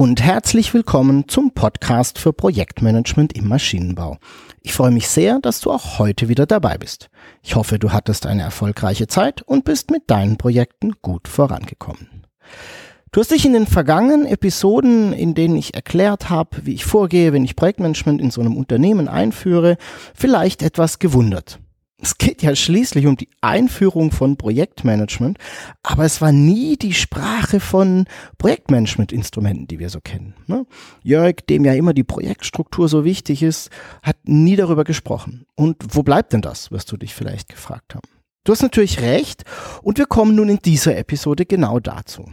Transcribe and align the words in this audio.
Und 0.00 0.22
herzlich 0.22 0.72
willkommen 0.72 1.28
zum 1.28 1.50
Podcast 1.50 2.18
für 2.18 2.32
Projektmanagement 2.32 3.36
im 3.36 3.46
Maschinenbau. 3.46 4.16
Ich 4.62 4.72
freue 4.72 4.92
mich 4.92 5.06
sehr, 5.08 5.40
dass 5.40 5.60
du 5.60 5.70
auch 5.70 5.98
heute 5.98 6.30
wieder 6.30 6.46
dabei 6.46 6.78
bist. 6.78 7.10
Ich 7.42 7.54
hoffe, 7.54 7.78
du 7.78 7.92
hattest 7.92 8.24
eine 8.24 8.40
erfolgreiche 8.40 9.08
Zeit 9.08 9.42
und 9.42 9.66
bist 9.66 9.90
mit 9.90 10.04
deinen 10.06 10.38
Projekten 10.38 10.92
gut 11.02 11.28
vorangekommen. 11.28 12.24
Du 13.12 13.20
hast 13.20 13.30
dich 13.30 13.44
in 13.44 13.52
den 13.52 13.66
vergangenen 13.66 14.24
Episoden, 14.24 15.12
in 15.12 15.34
denen 15.34 15.56
ich 15.56 15.74
erklärt 15.74 16.30
habe, 16.30 16.64
wie 16.64 16.72
ich 16.72 16.86
vorgehe, 16.86 17.34
wenn 17.34 17.44
ich 17.44 17.54
Projektmanagement 17.54 18.22
in 18.22 18.30
so 18.30 18.40
einem 18.40 18.56
Unternehmen 18.56 19.06
einführe, 19.06 19.76
vielleicht 20.14 20.62
etwas 20.62 20.98
gewundert. 20.98 21.58
Es 22.02 22.16
geht 22.16 22.42
ja 22.42 22.56
schließlich 22.56 23.06
um 23.06 23.16
die 23.16 23.28
Einführung 23.40 24.10
von 24.10 24.36
Projektmanagement, 24.36 25.38
aber 25.82 26.04
es 26.04 26.20
war 26.20 26.32
nie 26.32 26.76
die 26.76 26.94
Sprache 26.94 27.60
von 27.60 28.06
Projektmanagement-Instrumenten, 28.38 29.66
die 29.66 29.78
wir 29.78 29.90
so 29.90 30.00
kennen. 30.00 30.34
Ne? 30.46 30.66
Jörg, 31.02 31.36
dem 31.48 31.64
ja 31.64 31.74
immer 31.74 31.92
die 31.92 32.04
Projektstruktur 32.04 32.88
so 32.88 33.04
wichtig 33.04 33.42
ist, 33.42 33.70
hat 34.02 34.16
nie 34.24 34.56
darüber 34.56 34.84
gesprochen. 34.84 35.44
Und 35.56 35.76
wo 35.90 36.02
bleibt 36.02 36.32
denn 36.32 36.40
das, 36.42 36.70
wirst 36.70 36.90
du 36.90 36.96
dich 36.96 37.14
vielleicht 37.14 37.48
gefragt 37.48 37.94
haben. 37.94 38.08
Du 38.44 38.52
hast 38.52 38.62
natürlich 38.62 39.00
recht 39.00 39.44
und 39.82 39.98
wir 39.98 40.06
kommen 40.06 40.34
nun 40.34 40.48
in 40.48 40.58
dieser 40.58 40.96
Episode 40.96 41.44
genau 41.44 41.78
dazu. 41.78 42.30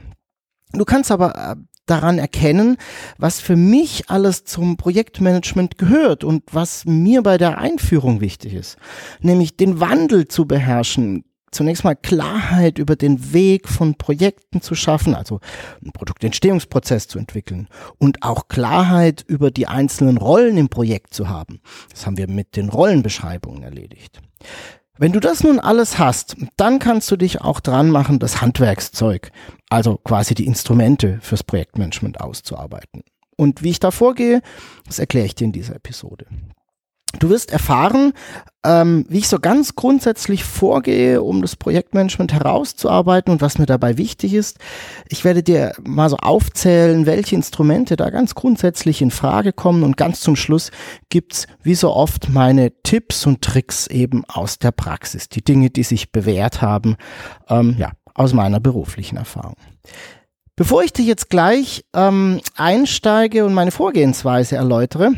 Du 0.72 0.86
kannst 0.86 1.12
aber 1.12 1.36
äh, 1.36 1.56
daran 1.88 2.20
erkennen, 2.20 2.78
was 3.18 3.40
für 3.40 3.56
mich 3.56 4.10
alles 4.10 4.44
zum 4.44 4.78
Projektmanagement 4.78 5.78
gehört 5.78 6.24
und 6.24 6.44
was 6.52 6.86
mir 6.86 7.24
bei 7.24 7.38
der 7.38 7.58
Einführung 7.58 8.22
wichtig 8.22 8.54
ist. 8.54 8.78
Nämlich 9.22 9.58
den 9.58 9.80
Wandel 9.80 10.28
zu 10.28 10.46
beherrschen, 10.46 11.24
zunächst 11.52 11.84
mal 11.84 11.96
Klarheit 11.96 12.78
über 12.78 12.96
den 12.96 13.34
Weg 13.34 13.68
von 13.68 13.96
Projekten 13.96 14.62
zu 14.62 14.76
schaffen, 14.76 15.16
also 15.16 15.40
einen 15.82 15.92
Produktentstehungsprozess 15.92 17.08
zu 17.08 17.20
entwickeln 17.20 17.68
und 17.98 18.24
auch 18.24 18.48
Klarheit 18.48 19.24
über 19.28 19.52
die 19.52 19.68
einzelnen 19.68 20.18
Rollen 20.18 20.58
im 20.58 20.70
Projekt 20.70 21.14
zu 21.14 21.30
haben. 21.30 21.60
Das 21.90 22.06
haben 22.06 22.18
wir 22.18 22.30
mit 22.30 22.56
den 22.56 22.70
Rollenbeschreibungen 22.70 23.64
erledigt. 23.64 24.22
Wenn 25.00 25.12
du 25.12 25.20
das 25.20 25.44
nun 25.44 25.60
alles 25.60 26.00
hast, 26.00 26.36
dann 26.56 26.80
kannst 26.80 27.12
du 27.12 27.18
dich 27.18 27.42
auch 27.42 27.60
dran 27.60 27.92
machen, 27.92 28.18
das 28.18 28.42
Handwerkszeug, 28.42 29.32
also 29.70 29.98
quasi 29.98 30.34
die 30.34 30.48
Instrumente 30.48 31.20
fürs 31.22 31.44
Projektmanagement 31.44 32.20
auszuarbeiten. 32.20 33.04
Und 33.36 33.62
wie 33.62 33.70
ich 33.70 33.80
da 33.80 33.92
vorgehe, 33.92 34.42
das 34.86 34.98
erkläre 34.98 35.28
ich 35.28 35.36
dir 35.36 35.46
in 35.46 35.52
dieser 35.52 35.76
Episode. 35.76 36.26
Du 37.20 37.30
wirst 37.30 37.52
erfahren, 37.52 38.14
ähm, 38.66 39.06
wie 39.08 39.20
ich 39.20 39.28
so 39.30 39.40
ganz 39.40 39.76
grundsätzlich 39.76 40.44
vorgehe, 40.44 41.24
um 41.24 41.42
das 41.42 41.56
Projektmanagement 41.56 42.34
herauszuarbeiten 42.34 43.32
und 43.32 43.42
was 43.42 43.58
mir 43.58 43.66
dabei 43.66 43.98
wichtig 43.98 44.34
ist. 44.34 44.60
Ich 45.08 45.24
werde 45.24 45.42
dir 45.42 45.72
mal 45.84 46.10
so 46.10 46.18
aufzählen, 46.18 47.06
welche 47.06 47.36
Instrumente 47.36 47.96
da 47.96 48.10
ganz 48.10 48.36
grundsätzlich 48.36 49.02
in 49.02 49.10
Frage 49.10 49.54
kommen 49.54 49.84
und 49.84 49.98
ganz 49.98 50.20
zum 50.20 50.36
Schluss 50.36 50.70
gibt's 51.10 51.48
wie 51.64 51.76
so 51.76 51.92
oft 51.92 52.30
meine 52.30 52.72
Tipps 52.84 53.26
und 53.26 53.42
Tricks 53.42 53.88
eben 53.88 54.26
aus 54.26 54.60
der 54.60 54.72
Praxis, 54.72 55.30
die 55.30 55.44
Dinge, 55.44 55.70
die 55.70 55.84
sich 55.84 56.12
bewährt 56.12 56.62
haben, 56.62 56.98
ähm, 57.50 57.78
ja, 57.80 57.94
aus 58.14 58.34
meiner 58.34 58.60
beruflichen 58.60 59.18
Erfahrung. 59.18 59.56
Bevor 60.56 60.84
ich 60.84 60.92
dich 60.92 61.06
jetzt 61.06 61.30
gleich 61.30 61.86
ähm, 61.94 62.42
einsteige 62.56 63.46
und 63.46 63.54
meine 63.54 63.72
Vorgehensweise 63.72 64.56
erläutere, 64.56 65.12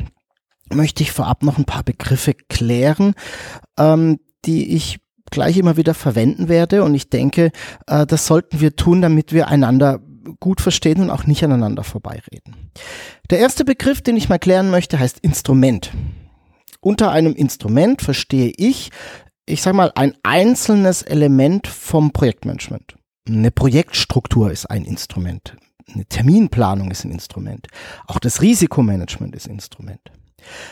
möchte 0.73 1.03
ich 1.03 1.11
vorab 1.11 1.43
noch 1.43 1.57
ein 1.57 1.65
paar 1.65 1.83
Begriffe 1.83 2.33
klären, 2.33 3.13
ähm, 3.77 4.19
die 4.45 4.75
ich 4.75 4.99
gleich 5.31 5.57
immer 5.57 5.77
wieder 5.77 5.93
verwenden 5.93 6.49
werde. 6.49 6.83
Und 6.83 6.95
ich 6.95 7.09
denke, 7.09 7.51
äh, 7.87 8.05
das 8.05 8.25
sollten 8.25 8.59
wir 8.59 8.75
tun, 8.75 9.01
damit 9.01 9.33
wir 9.33 9.47
einander 9.47 9.99
gut 10.39 10.61
verstehen 10.61 11.01
und 11.01 11.09
auch 11.09 11.25
nicht 11.25 11.43
aneinander 11.43 11.83
vorbeireden. 11.83 12.71
Der 13.29 13.39
erste 13.39 13.65
Begriff, 13.65 14.01
den 14.01 14.17
ich 14.17 14.29
mal 14.29 14.39
klären 14.39 14.69
möchte, 14.69 14.99
heißt 14.99 15.19
Instrument. 15.19 15.91
Unter 16.81 17.11
einem 17.11 17.33
Instrument 17.33 18.01
verstehe 18.01 18.53
ich, 18.55 18.91
ich 19.45 19.61
sage 19.61 19.75
mal, 19.75 19.91
ein 19.95 20.13
einzelnes 20.23 21.01
Element 21.01 21.67
vom 21.67 22.11
Projektmanagement. 22.11 22.95
Eine 23.27 23.51
Projektstruktur 23.51 24.51
ist 24.51 24.67
ein 24.67 24.85
Instrument. 24.85 25.55
Eine 25.93 26.05
Terminplanung 26.05 26.91
ist 26.91 27.03
ein 27.03 27.11
Instrument. 27.11 27.67
Auch 28.07 28.19
das 28.19 28.41
Risikomanagement 28.41 29.35
ist 29.35 29.47
ein 29.47 29.53
Instrument. 29.55 30.11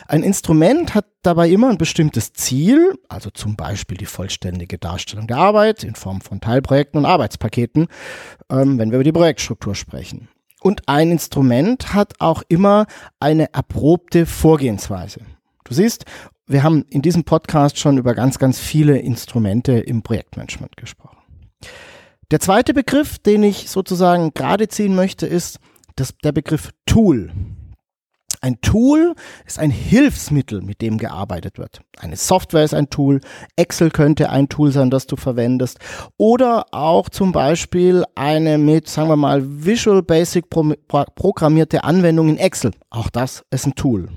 Ein 0.07 0.23
Instrument 0.23 0.95
hat 0.95 1.05
dabei 1.21 1.49
immer 1.49 1.69
ein 1.69 1.77
bestimmtes 1.77 2.33
Ziel, 2.33 2.93
also 3.09 3.29
zum 3.29 3.55
Beispiel 3.55 3.97
die 3.97 4.05
vollständige 4.05 4.77
Darstellung 4.77 5.27
der 5.27 5.37
Arbeit 5.37 5.83
in 5.83 5.95
Form 5.95 6.21
von 6.21 6.41
Teilprojekten 6.41 6.99
und 6.99 7.05
Arbeitspaketen, 7.05 7.87
ähm, 8.49 8.77
wenn 8.77 8.91
wir 8.91 8.97
über 8.97 9.03
die 9.03 9.11
Projektstruktur 9.11 9.75
sprechen. 9.75 10.29
Und 10.61 10.87
ein 10.87 11.11
Instrument 11.11 11.93
hat 11.93 12.15
auch 12.19 12.43
immer 12.47 12.87
eine 13.19 13.53
erprobte 13.53 14.25
Vorgehensweise. 14.25 15.21
Du 15.63 15.73
siehst, 15.73 16.05
wir 16.47 16.63
haben 16.63 16.85
in 16.89 17.01
diesem 17.01 17.25
Podcast 17.25 17.77
schon 17.77 17.97
über 17.97 18.15
ganz, 18.15 18.39
ganz 18.39 18.59
viele 18.59 18.97
Instrumente 18.97 19.73
im 19.73 20.01
Projektmanagement 20.01 20.77
gesprochen. 20.77 21.17
Der 22.31 22.39
zweite 22.39 22.73
Begriff, 22.73 23.19
den 23.19 23.43
ich 23.43 23.69
sozusagen 23.69 24.33
gerade 24.33 24.67
ziehen 24.67 24.95
möchte, 24.95 25.27
ist 25.27 25.59
das, 25.95 26.17
der 26.23 26.31
Begriff 26.31 26.71
Tool. 26.85 27.31
Ein 28.41 28.61
Tool 28.61 29.15
ist 29.45 29.59
ein 29.59 29.71
Hilfsmittel, 29.71 30.61
mit 30.61 30.81
dem 30.81 30.97
gearbeitet 30.97 31.57
wird. 31.57 31.81
Eine 31.97 32.15
Software 32.15 32.63
ist 32.63 32.73
ein 32.73 32.89
Tool, 32.89 33.21
Excel 33.55 33.89
könnte 33.89 34.29
ein 34.29 34.47
Tool 34.47 34.71
sein, 34.71 34.89
das 34.89 35.07
du 35.07 35.15
verwendest. 35.15 35.79
Oder 36.17 36.65
auch 36.71 37.09
zum 37.09 37.31
Beispiel 37.31 38.03
eine 38.15 38.57
mit, 38.57 38.87
sagen 38.87 39.09
wir 39.09 39.15
mal, 39.15 39.41
Visual 39.43 40.03
Basic 40.03 40.49
pro 40.49 40.73
programmierte 41.15 41.83
Anwendung 41.83 42.29
in 42.29 42.37
Excel. 42.37 42.71
Auch 42.89 43.09
das 43.09 43.43
ist 43.49 43.65
ein 43.65 43.75
Tool. 43.75 44.09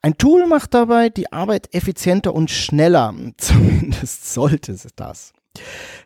Ein 0.00 0.16
Tool 0.16 0.46
macht 0.46 0.74
dabei 0.74 1.08
die 1.08 1.32
Arbeit 1.32 1.74
effizienter 1.74 2.34
und 2.34 2.50
schneller. 2.50 3.12
Zumindest 3.36 4.32
sollte 4.32 4.72
es 4.72 4.86
das. 4.94 5.32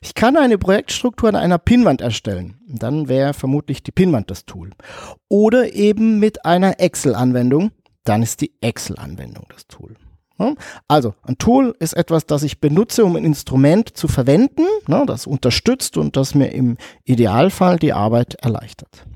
Ich 0.01 0.15
kann 0.15 0.37
eine 0.37 0.59
Projektstruktur 0.59 1.29
an 1.29 1.37
einer 1.37 1.59
Pinwand 1.59 2.01
erstellen. 2.01 2.59
Dann 2.67 3.09
wäre 3.09 3.35
vermutlich 3.35 3.83
die 3.83 3.93
Pinwand 3.93 4.31
das 4.31 4.45
Tool. 4.45 4.71
Oder 5.29 5.75
eben 5.75 6.19
mit 6.19 6.45
einer 6.45 6.81
Excel-Anwendung. 6.81 7.71
Dann 8.05 8.23
ist 8.23 8.41
die 8.41 8.53
Excel-Anwendung 8.61 9.47
das 9.51 9.67
Tool. 9.67 9.97
Also, 10.89 11.15
ein 11.23 11.39
Tool 11.39 11.75
ist 11.79 11.93
etwas, 11.93 12.27
das 12.27 12.43
ich 12.43 12.61
benutze, 12.61 13.05
um 13.05 13.17
ein 13.17 13.25
Instrument 13.25 13.97
zu 13.97 14.09
verwenden, 14.09 14.67
ne, 14.87 15.05
das 15.07 15.27
unterstützt 15.27 15.97
und 15.97 16.17
das 16.17 16.35
mir 16.35 16.49
im 16.49 16.79
Idealfall 17.05 17.79
die 17.79 17.93
Arbeit 17.93 18.35
erleichtert. 18.35 19.07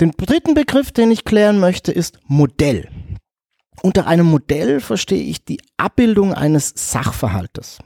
Den 0.00 0.12
dritten 0.12 0.54
Begriff, 0.54 0.92
den 0.92 1.10
ich 1.10 1.24
klären 1.24 1.58
möchte, 1.58 1.92
ist 1.92 2.20
Modell. 2.26 2.88
Unter 3.82 4.06
einem 4.06 4.26
Modell 4.26 4.80
verstehe 4.80 5.22
ich 5.22 5.44
die 5.44 5.60
Abbildung 5.76 6.34
eines 6.34 6.72
Sachverhaltes. 6.76 7.78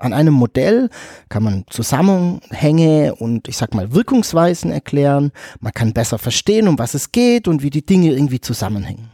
An 0.00 0.12
einem 0.12 0.34
Modell 0.34 0.88
kann 1.28 1.42
man 1.42 1.64
Zusammenhänge 1.68 3.14
und 3.14 3.48
ich 3.48 3.56
sag 3.56 3.74
mal 3.74 3.92
Wirkungsweisen 3.92 4.72
erklären. 4.72 5.30
Man 5.60 5.72
kann 5.72 5.92
besser 5.92 6.18
verstehen, 6.18 6.68
um 6.68 6.78
was 6.78 6.94
es 6.94 7.12
geht 7.12 7.46
und 7.46 7.62
wie 7.62 7.70
die 7.70 7.84
Dinge 7.84 8.10
irgendwie 8.12 8.40
zusammenhängen. 8.40 9.10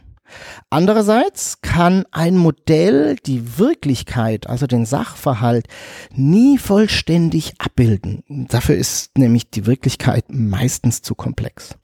Andererseits 0.69 1.61
kann 1.61 2.05
ein 2.11 2.37
Modell 2.37 3.15
die 3.25 3.57
Wirklichkeit, 3.57 4.47
also 4.47 4.67
den 4.67 4.85
Sachverhalt, 4.85 5.67
nie 6.13 6.57
vollständig 6.57 7.53
abbilden. 7.59 8.23
Dafür 8.49 8.75
ist 8.75 9.17
nämlich 9.17 9.49
die 9.49 9.65
Wirklichkeit 9.65 10.25
meistens 10.29 11.01
zu 11.01 11.15
komplex. 11.15 11.75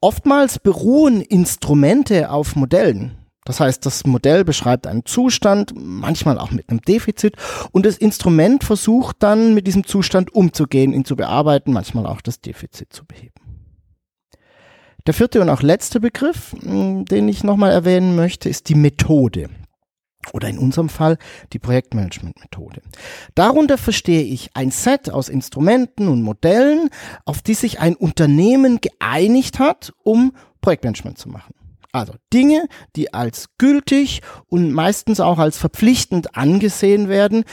Oftmals 0.00 0.58
beruhen 0.58 1.20
Instrumente 1.20 2.30
auf 2.30 2.56
Modellen. 2.56 3.16
Das 3.44 3.60
heißt, 3.60 3.84
das 3.84 4.06
Modell 4.06 4.44
beschreibt 4.44 4.86
einen 4.86 5.04
Zustand, 5.04 5.72
manchmal 5.76 6.38
auch 6.38 6.50
mit 6.50 6.68
einem 6.70 6.80
Defizit, 6.80 7.36
und 7.72 7.84
das 7.84 7.98
Instrument 7.98 8.64
versucht 8.64 9.16
dann 9.20 9.54
mit 9.54 9.66
diesem 9.66 9.84
Zustand 9.84 10.34
umzugehen, 10.34 10.92
ihn 10.92 11.04
zu 11.04 11.16
bearbeiten, 11.16 11.72
manchmal 11.72 12.06
auch 12.06 12.20
das 12.20 12.40
Defizit 12.40 12.92
zu 12.92 13.04
beheben. 13.04 13.34
Der 15.06 15.12
vierte 15.12 15.42
und 15.42 15.50
auch 15.50 15.60
letzte 15.60 16.00
Begriff, 16.00 16.54
hm, 16.58 17.04
den 17.04 17.28
ich 17.28 17.44
nochmal 17.44 17.72
erwähnen 17.72 18.16
möchte, 18.16 18.48
ist 18.48 18.70
die 18.70 18.74
Methode. 18.74 19.50
Oder 20.32 20.48
in 20.48 20.56
unserem 20.56 20.88
Fall 20.88 21.18
die 21.52 21.58
Projektmanagement-Methode. 21.58 22.80
Darunter 23.34 23.76
verstehe 23.76 24.22
ich 24.22 24.50
ein 24.54 24.70
Set 24.70 25.10
aus 25.10 25.28
Instrumenten 25.28 26.08
und 26.08 26.22
Modellen, 26.22 26.88
auf 27.26 27.42
die 27.42 27.52
sich 27.52 27.80
ein 27.80 27.94
Unternehmen 27.94 28.80
geeinigt 28.80 29.58
hat, 29.58 29.92
um 30.02 30.34
Projektmanagement 30.62 31.18
zu 31.18 31.28
machen. 31.28 31.54
Also 31.94 32.14
Dinge, 32.32 32.66
die 32.96 33.14
als 33.14 33.50
gültig 33.56 34.20
und 34.48 34.72
meistens 34.72 35.20
auch 35.20 35.38
als 35.38 35.58
verpflichtend 35.58 36.36
angesehen 36.36 37.08
werden, 37.08 37.44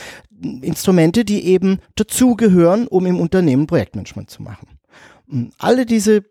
Instrumente, 0.62 1.24
die 1.24 1.44
eben 1.44 1.78
dazugehören, 1.94 2.88
um 2.88 3.06
im 3.06 3.20
Unternehmen 3.20 3.68
Projektmanagement 3.68 4.30
zu 4.30 4.42
machen. 4.42 4.80
Und 5.28 5.52
alle 5.58 5.86
diese, 5.86 6.24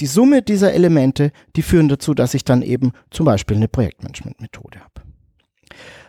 die 0.00 0.06
Summe 0.06 0.40
dieser 0.40 0.72
Elemente, 0.72 1.30
die 1.56 1.60
führen 1.60 1.90
dazu, 1.90 2.14
dass 2.14 2.32
ich 2.32 2.42
dann 2.42 2.62
eben 2.62 2.92
zum 3.10 3.26
Beispiel 3.26 3.58
eine 3.58 3.68
Projektmanagement-Methode 3.68 4.80
habe. 4.80 5.02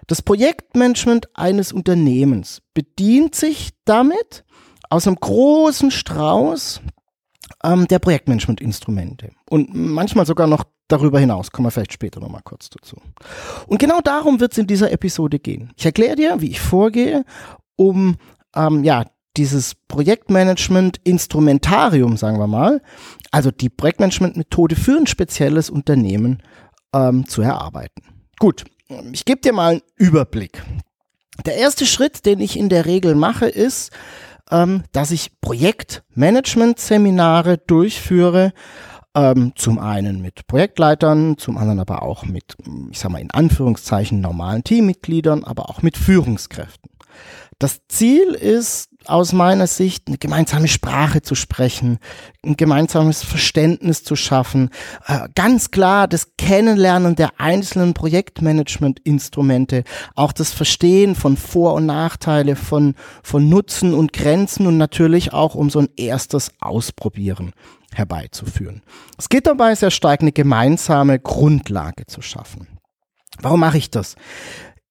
Das 0.07 0.21
Projektmanagement 0.21 1.27
eines 1.35 1.73
Unternehmens 1.73 2.61
bedient 2.73 3.35
sich 3.35 3.71
damit 3.83 4.45
aus 4.89 5.05
einem 5.05 5.17
großen 5.17 5.91
Strauß 5.91 6.79
ähm, 7.65 7.85
der 7.89 7.99
Projektmanagement-Instrumente 7.99 9.31
und 9.49 9.75
manchmal 9.75 10.25
sogar 10.25 10.47
noch 10.47 10.63
darüber 10.87 11.19
hinaus. 11.19 11.51
Kommen 11.51 11.67
wir 11.67 11.71
vielleicht 11.71 11.93
später 11.93 12.19
nochmal 12.19 12.41
kurz 12.43 12.69
dazu. 12.69 12.97
Und 13.67 13.79
genau 13.79 14.01
darum 14.01 14.39
wird 14.39 14.53
es 14.53 14.57
in 14.57 14.67
dieser 14.67 14.91
Episode 14.91 15.39
gehen. 15.39 15.71
Ich 15.75 15.85
erkläre 15.85 16.15
dir, 16.15 16.41
wie 16.41 16.49
ich 16.49 16.59
vorgehe, 16.59 17.23
um 17.75 18.17
ähm, 18.55 18.83
ja 18.83 19.05
dieses 19.37 19.75
Projektmanagement-Instrumentarium, 19.87 22.17
sagen 22.17 22.39
wir 22.39 22.47
mal, 22.47 22.81
also 23.31 23.51
die 23.51 23.69
Projektmanagement-Methode 23.69 24.75
für 24.75 24.97
ein 24.97 25.07
spezielles 25.07 25.69
Unternehmen 25.69 26.43
ähm, 26.93 27.25
zu 27.27 27.43
erarbeiten. 27.43 28.01
Gut, 28.39 28.65
ich 29.11 29.25
gebe 29.25 29.41
dir 29.41 29.51
mal 29.53 29.73
einen 29.73 29.83
Überblick. 29.95 30.63
Der 31.45 31.53
erste 31.55 31.85
Schritt, 31.85 32.25
den 32.25 32.39
ich 32.39 32.57
in 32.57 32.69
der 32.69 32.87
Regel 32.87 33.13
mache, 33.13 33.45
ist, 33.47 33.91
ähm, 34.49 34.81
dass 34.91 35.11
ich 35.11 35.39
Projektmanagement-Seminare 35.41 37.59
durchführe. 37.59 38.53
Ähm, 39.17 39.53
zum 39.55 39.79
einen 39.79 40.21
mit 40.21 40.45
Projektleitern, 40.45 41.39
zum 41.39 41.57
anderen 41.57 41.79
aber 41.79 42.03
auch 42.03 42.25
mit, 42.25 42.55
ich 42.91 42.99
sag 42.99 43.09
mal 43.09 43.19
in 43.19 43.31
Anführungszeichen, 43.31 44.21
normalen 44.21 44.63
Teammitgliedern, 44.63 45.43
aber 45.43 45.71
auch 45.71 45.81
mit 45.81 45.97
Führungskräften. 45.97 46.91
Das 47.59 47.79
Ziel 47.87 48.33
ist 48.33 48.89
aus 49.05 49.33
meiner 49.33 49.65
Sicht, 49.65 50.07
eine 50.07 50.19
gemeinsame 50.19 50.67
Sprache 50.67 51.23
zu 51.23 51.33
sprechen, 51.33 51.97
ein 52.45 52.55
gemeinsames 52.55 53.23
Verständnis 53.23 54.03
zu 54.03 54.15
schaffen, 54.15 54.69
äh, 55.07 55.27
ganz 55.33 55.71
klar 55.71 56.07
das 56.07 56.35
Kennenlernen 56.37 57.15
der 57.15 57.39
einzelnen 57.39 57.95
Projektmanagement-Instrumente, 57.95 59.85
auch 60.13 60.33
das 60.33 60.51
Verstehen 60.53 61.15
von 61.15 61.35
Vor- 61.35 61.73
und 61.73 61.87
Nachteile, 61.87 62.55
von, 62.55 62.93
von 63.23 63.49
Nutzen 63.49 63.95
und 63.95 64.13
Grenzen 64.13 64.67
und 64.67 64.77
natürlich 64.77 65.33
auch 65.33 65.55
um 65.55 65.71
so 65.71 65.79
ein 65.79 65.89
erstes 65.95 66.51
Ausprobieren 66.59 67.53
herbeizuführen. 67.93 68.83
Es 69.17 69.29
geht 69.29 69.47
dabei 69.47 69.73
sehr 69.73 69.91
stark, 69.91 70.21
eine 70.21 70.31
gemeinsame 70.31 71.17
Grundlage 71.17 72.05
zu 72.05 72.21
schaffen. 72.21 72.67
Warum 73.39 73.59
mache 73.59 73.77
ich 73.77 73.89
das? 73.89 74.15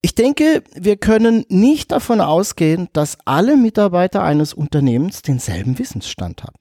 Ich 0.07 0.15
denke, 0.15 0.63
wir 0.73 0.99
können 0.99 1.45
nicht 1.49 1.91
davon 1.91 2.21
ausgehen, 2.21 2.89
dass 2.93 3.19
alle 3.25 3.57
Mitarbeiter 3.57 4.23
eines 4.23 4.55
Unternehmens 4.55 5.23
denselben 5.23 5.81
Wissensstand 5.81 6.45
haben. 6.45 6.61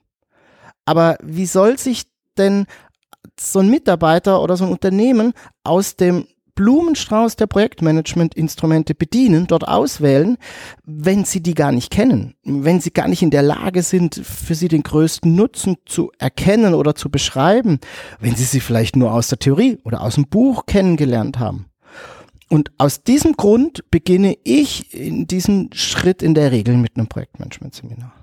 Aber 0.86 1.20
wie 1.22 1.46
soll 1.46 1.78
sich 1.78 2.08
denn 2.40 2.66
so 3.40 3.60
ein 3.60 3.70
Mitarbeiter 3.70 4.42
oder 4.42 4.58
so 4.58 4.66
ein 4.66 4.72
Unternehmen 4.72 5.34
aus 5.64 5.96
dem 5.96 6.26
Blumenstrauß 6.56 7.36
der 7.36 7.46
Projektmanagement-Instrumente 7.46 8.96
bedienen, 8.96 9.46
dort 9.46 9.68
auswählen, 9.68 10.38
wenn 10.84 11.24
sie 11.24 11.44
die 11.44 11.54
gar 11.54 11.72
nicht 11.72 11.92
kennen, 11.92 12.34
wenn 12.44 12.82
sie 12.82 12.94
gar 12.94 13.08
nicht 13.08 13.22
in 13.22 13.30
der 13.30 13.44
Lage 13.44 13.84
sind, 13.84 14.16
für 14.16 14.56
sie 14.56 14.70
den 14.70 14.82
größten 14.82 15.36
Nutzen 15.36 15.76
zu 15.86 16.12
erkennen 16.18 16.74
oder 16.74 16.96
zu 16.96 17.12
beschreiben, 17.12 17.80
wenn 18.20 18.36
sie 18.36 18.46
sie 18.46 18.60
vielleicht 18.60 18.96
nur 18.96 19.14
aus 19.14 19.28
der 19.28 19.38
Theorie 19.38 19.78
oder 19.84 20.02
aus 20.02 20.16
dem 20.16 20.28
Buch 20.28 20.66
kennengelernt 20.66 21.38
haben. 21.38 21.68
Und 22.50 22.72
aus 22.78 23.04
diesem 23.04 23.34
Grund 23.34 23.90
beginne 23.90 24.38
ich 24.44 24.94
in 24.94 25.28
diesem 25.28 25.70
Schritt 25.74 26.22
in 26.22 26.36
der 26.36 26.52
Regel 26.52 26.78
mit 26.78 26.96
einem 26.96 27.08
Projektmanagement-Seminar. 27.08 28.14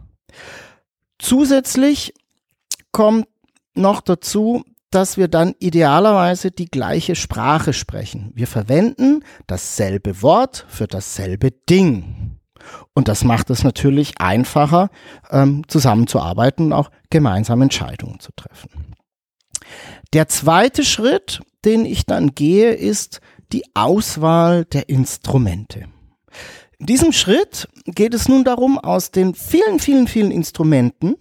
Zusätzlich 1.18 2.14
kommt 2.92 3.26
noch 3.74 4.00
dazu, 4.00 4.64
dass 4.90 5.16
wir 5.16 5.28
dann 5.28 5.54
idealerweise 5.58 6.50
die 6.50 6.66
gleiche 6.66 7.14
Sprache 7.14 7.72
sprechen. 7.72 8.30
Wir 8.34 8.46
verwenden 8.46 9.24
dasselbe 9.46 10.22
Wort 10.22 10.66
für 10.68 10.86
dasselbe 10.86 11.50
Ding. 11.50 12.38
Und 12.94 13.08
das 13.08 13.24
macht 13.24 13.50
es 13.50 13.64
natürlich 13.64 14.20
einfacher, 14.20 14.90
ähm, 15.30 15.66
zusammenzuarbeiten 15.66 16.66
und 16.66 16.72
auch 16.74 16.90
gemeinsam 17.10 17.62
Entscheidungen 17.62 18.20
zu 18.20 18.30
treffen. 18.36 18.94
Der 20.12 20.28
zweite 20.28 20.84
Schritt, 20.84 21.40
den 21.64 21.86
ich 21.86 22.04
dann 22.04 22.34
gehe, 22.34 22.72
ist, 22.72 23.20
die 23.52 23.64
Auswahl 23.74 24.64
der 24.64 24.88
Instrumente. 24.88 25.86
In 26.78 26.86
diesem 26.86 27.12
Schritt 27.12 27.68
geht 27.84 28.14
es 28.14 28.28
nun 28.28 28.44
darum, 28.44 28.78
aus 28.78 29.10
den 29.10 29.34
vielen, 29.34 29.78
vielen, 29.78 30.08
vielen 30.08 30.30
Instrumenten, 30.30 31.16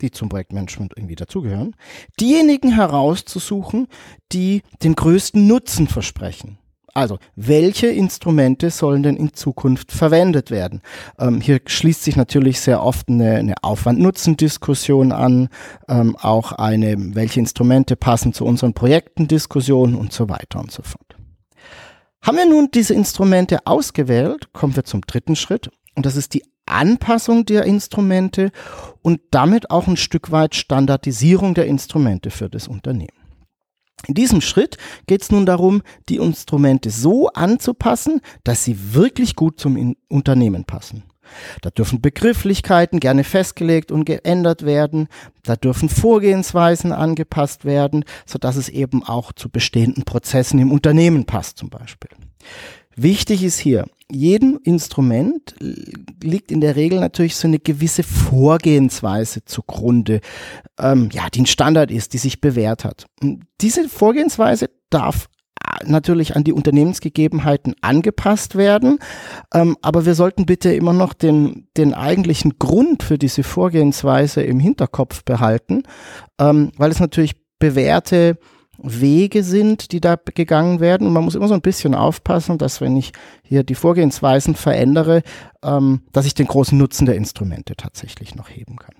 die 0.00 0.10
zum 0.10 0.28
Projektmanagement 0.28 0.94
irgendwie 0.96 1.14
dazugehören, 1.14 1.76
diejenigen 2.18 2.72
herauszusuchen, 2.72 3.86
die 4.32 4.62
den 4.82 4.94
größten 4.94 5.46
Nutzen 5.46 5.86
versprechen. 5.86 6.58
Also, 6.92 7.18
welche 7.36 7.86
Instrumente 7.86 8.70
sollen 8.70 9.04
denn 9.04 9.16
in 9.16 9.32
Zukunft 9.32 9.92
verwendet 9.92 10.50
werden? 10.50 10.82
Ähm, 11.20 11.40
hier 11.40 11.60
schließt 11.64 12.02
sich 12.02 12.16
natürlich 12.16 12.60
sehr 12.60 12.82
oft 12.82 13.08
eine, 13.08 13.36
eine 13.36 13.54
Aufwand-Nutzen-Diskussion 13.62 15.12
an, 15.12 15.50
ähm, 15.88 16.16
auch 16.16 16.50
eine, 16.50 16.96
welche 17.14 17.38
Instrumente 17.38 17.94
passen 17.94 18.32
zu 18.32 18.44
unseren 18.44 18.74
Projekten, 18.74 19.28
Diskussionen 19.28 19.94
und 19.94 20.12
so 20.12 20.28
weiter 20.28 20.58
und 20.58 20.72
so 20.72 20.82
fort. 20.82 21.09
Haben 22.22 22.36
wir 22.36 22.46
nun 22.46 22.68
diese 22.72 22.94
Instrumente 22.94 23.66
ausgewählt, 23.66 24.52
kommen 24.52 24.76
wir 24.76 24.84
zum 24.84 25.00
dritten 25.02 25.36
Schritt 25.36 25.70
und 25.94 26.04
das 26.04 26.16
ist 26.16 26.34
die 26.34 26.44
Anpassung 26.66 27.46
der 27.46 27.64
Instrumente 27.64 28.52
und 29.02 29.20
damit 29.30 29.70
auch 29.70 29.86
ein 29.86 29.96
Stück 29.96 30.30
weit 30.30 30.54
Standardisierung 30.54 31.54
der 31.54 31.66
Instrumente 31.66 32.30
für 32.30 32.48
das 32.48 32.68
Unternehmen. 32.68 33.08
In 34.06 34.14
diesem 34.14 34.40
Schritt 34.40 34.78
geht 35.06 35.22
es 35.22 35.30
nun 35.30 35.46
darum, 35.46 35.82
die 36.08 36.16
Instrumente 36.16 36.90
so 36.90 37.28
anzupassen, 37.28 38.20
dass 38.44 38.64
sie 38.64 38.94
wirklich 38.94 39.36
gut 39.36 39.60
zum 39.60 39.96
Unternehmen 40.08 40.64
passen. 40.64 41.04
Da 41.62 41.70
dürfen 41.70 42.00
Begrifflichkeiten 42.00 43.00
gerne 43.00 43.24
festgelegt 43.24 43.92
und 43.92 44.04
geändert 44.04 44.64
werden. 44.64 45.08
Da 45.42 45.56
dürfen 45.56 45.88
Vorgehensweisen 45.88 46.92
angepasst 46.92 47.64
werden, 47.64 48.04
sodass 48.26 48.56
es 48.56 48.68
eben 48.68 49.02
auch 49.04 49.32
zu 49.32 49.48
bestehenden 49.48 50.04
Prozessen 50.04 50.58
im 50.58 50.72
Unternehmen 50.72 51.24
passt 51.24 51.58
zum 51.58 51.70
Beispiel. 51.70 52.10
Wichtig 52.96 53.44
ist 53.44 53.58
hier, 53.58 53.86
jedem 54.10 54.58
Instrument 54.64 55.54
liegt 56.22 56.50
in 56.50 56.60
der 56.60 56.76
Regel 56.76 57.00
natürlich 57.00 57.36
so 57.36 57.46
eine 57.46 57.58
gewisse 57.58 58.02
Vorgehensweise 58.02 59.44
zugrunde, 59.44 60.20
ähm, 60.78 61.08
ja, 61.12 61.30
die 61.30 61.42
ein 61.42 61.46
Standard 61.46 61.90
ist, 61.90 62.12
die 62.12 62.18
sich 62.18 62.40
bewährt 62.40 62.84
hat. 62.84 63.06
Und 63.22 63.44
diese 63.60 63.88
Vorgehensweise 63.88 64.70
darf 64.90 65.28
natürlich 65.86 66.36
an 66.36 66.44
die 66.44 66.52
Unternehmensgegebenheiten 66.52 67.74
angepasst 67.80 68.56
werden. 68.56 68.98
Ähm, 69.54 69.76
aber 69.82 70.06
wir 70.06 70.14
sollten 70.14 70.46
bitte 70.46 70.72
immer 70.72 70.92
noch 70.92 71.12
den, 71.12 71.68
den 71.76 71.94
eigentlichen 71.94 72.58
Grund 72.58 73.02
für 73.02 73.18
diese 73.18 73.42
Vorgehensweise 73.42 74.42
im 74.42 74.60
Hinterkopf 74.60 75.24
behalten, 75.24 75.82
ähm, 76.40 76.72
weil 76.76 76.90
es 76.90 77.00
natürlich 77.00 77.34
bewährte 77.58 78.38
Wege 78.82 79.42
sind, 79.42 79.92
die 79.92 80.00
da 80.00 80.16
gegangen 80.16 80.80
werden. 80.80 81.06
Und 81.06 81.12
man 81.12 81.24
muss 81.24 81.34
immer 81.34 81.48
so 81.48 81.54
ein 81.54 81.60
bisschen 81.60 81.94
aufpassen, 81.94 82.58
dass 82.58 82.80
wenn 82.80 82.96
ich 82.96 83.12
hier 83.42 83.62
die 83.62 83.74
Vorgehensweisen 83.74 84.54
verändere, 84.54 85.22
ähm, 85.62 86.02
dass 86.12 86.26
ich 86.26 86.34
den 86.34 86.46
großen 86.46 86.76
Nutzen 86.76 87.06
der 87.06 87.16
Instrumente 87.16 87.76
tatsächlich 87.76 88.34
noch 88.34 88.48
heben 88.48 88.76
kann. 88.76 88.94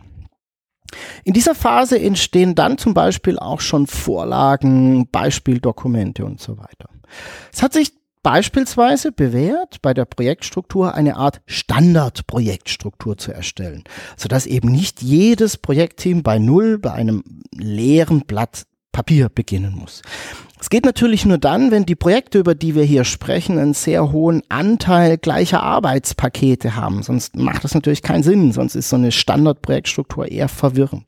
In 1.24 1.32
dieser 1.32 1.54
Phase 1.54 2.00
entstehen 2.00 2.54
dann 2.54 2.78
zum 2.78 2.94
Beispiel 2.94 3.38
auch 3.38 3.60
schon 3.60 3.86
Vorlagen, 3.86 5.08
Beispieldokumente 5.10 6.24
und 6.24 6.40
so 6.40 6.58
weiter. 6.58 6.88
Es 7.52 7.62
hat 7.62 7.72
sich 7.72 7.92
beispielsweise 8.22 9.12
bewährt, 9.12 9.80
bei 9.82 9.94
der 9.94 10.04
Projektstruktur 10.04 10.94
eine 10.94 11.16
Art 11.16 11.40
Standardprojektstruktur 11.46 13.16
zu 13.16 13.32
erstellen, 13.32 13.84
sodass 14.16 14.46
eben 14.46 14.70
nicht 14.70 15.02
jedes 15.02 15.56
Projektteam 15.56 16.22
bei 16.22 16.38
Null 16.38 16.78
bei 16.78 16.92
einem 16.92 17.22
leeren 17.52 18.22
Blatt 18.26 18.66
Papier 19.00 19.30
beginnen 19.30 19.74
muss. 19.80 20.02
Es 20.60 20.68
geht 20.68 20.84
natürlich 20.84 21.24
nur 21.24 21.38
dann, 21.38 21.70
wenn 21.70 21.86
die 21.86 21.94
Projekte, 21.94 22.38
über 22.38 22.54
die 22.54 22.74
wir 22.74 22.84
hier 22.84 23.04
sprechen, 23.04 23.58
einen 23.58 23.72
sehr 23.72 24.12
hohen 24.12 24.42
Anteil 24.50 25.16
gleicher 25.16 25.62
Arbeitspakete 25.62 26.76
haben. 26.76 27.02
Sonst 27.02 27.34
macht 27.34 27.64
das 27.64 27.74
natürlich 27.74 28.02
keinen 28.02 28.22
Sinn. 28.22 28.52
Sonst 28.52 28.74
ist 28.74 28.90
so 28.90 28.96
eine 28.96 29.10
Standardprojektstruktur 29.10 30.30
eher 30.30 30.48
verwirrend. 30.48 31.06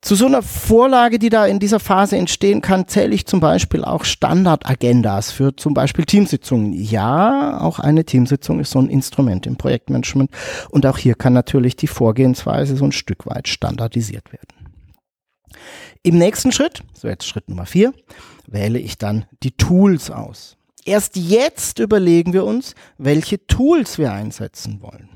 Zu 0.00 0.14
so 0.14 0.24
einer 0.24 0.40
Vorlage, 0.40 1.18
die 1.18 1.28
da 1.28 1.44
in 1.44 1.58
dieser 1.58 1.80
Phase 1.80 2.16
entstehen 2.16 2.62
kann, 2.62 2.88
zähle 2.88 3.14
ich 3.14 3.26
zum 3.26 3.40
Beispiel 3.40 3.84
auch 3.84 4.06
Standardagendas 4.06 5.30
für 5.30 5.54
zum 5.54 5.74
Beispiel 5.74 6.06
Teamsitzungen. 6.06 6.72
Ja, 6.72 7.60
auch 7.60 7.78
eine 7.78 8.06
Teamsitzung 8.06 8.58
ist 8.58 8.70
so 8.70 8.78
ein 8.78 8.88
Instrument 8.88 9.46
im 9.46 9.56
Projektmanagement 9.56 10.30
und 10.70 10.86
auch 10.86 10.96
hier 10.96 11.14
kann 11.14 11.34
natürlich 11.34 11.76
die 11.76 11.88
Vorgehensweise 11.88 12.74
so 12.74 12.86
ein 12.86 12.92
Stück 12.92 13.26
weit 13.26 13.48
standardisiert 13.48 14.32
werden. 14.32 14.57
Im 16.08 16.16
nächsten 16.16 16.52
Schritt, 16.52 16.80
so 16.94 17.06
jetzt 17.06 17.26
Schritt 17.26 17.50
Nummer 17.50 17.66
vier, 17.66 17.92
wähle 18.46 18.78
ich 18.78 18.96
dann 18.96 19.26
die 19.42 19.50
Tools 19.50 20.10
aus. 20.10 20.56
Erst 20.86 21.16
jetzt 21.16 21.80
überlegen 21.80 22.32
wir 22.32 22.46
uns, 22.46 22.74
welche 22.96 23.46
Tools 23.46 23.98
wir 23.98 24.10
einsetzen 24.10 24.80
wollen. 24.80 25.10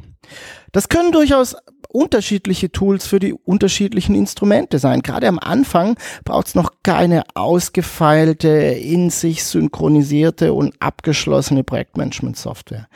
Das 0.71 0.91
können 0.91 1.11
durchaus 1.11 1.57
unterschiedliche 1.89 2.71
Tools 2.73 3.07
für 3.07 3.21
die 3.21 3.33
unterschiedlichen 3.33 4.15
Instrumente 4.15 4.79
sein. 4.79 5.01
Gerade 5.01 5.29
am 5.29 5.39
Anfang 5.39 5.97
braucht 6.25 6.49
es 6.49 6.55
noch 6.55 6.73
keine 6.83 7.23
ausgefeilte, 7.33 8.49
in 8.49 9.09
sich 9.09 9.45
synchronisierte 9.45 10.53
und 10.53 10.75
abgeschlossene 10.79 11.65
Projektmanagement-Software. 11.65 12.87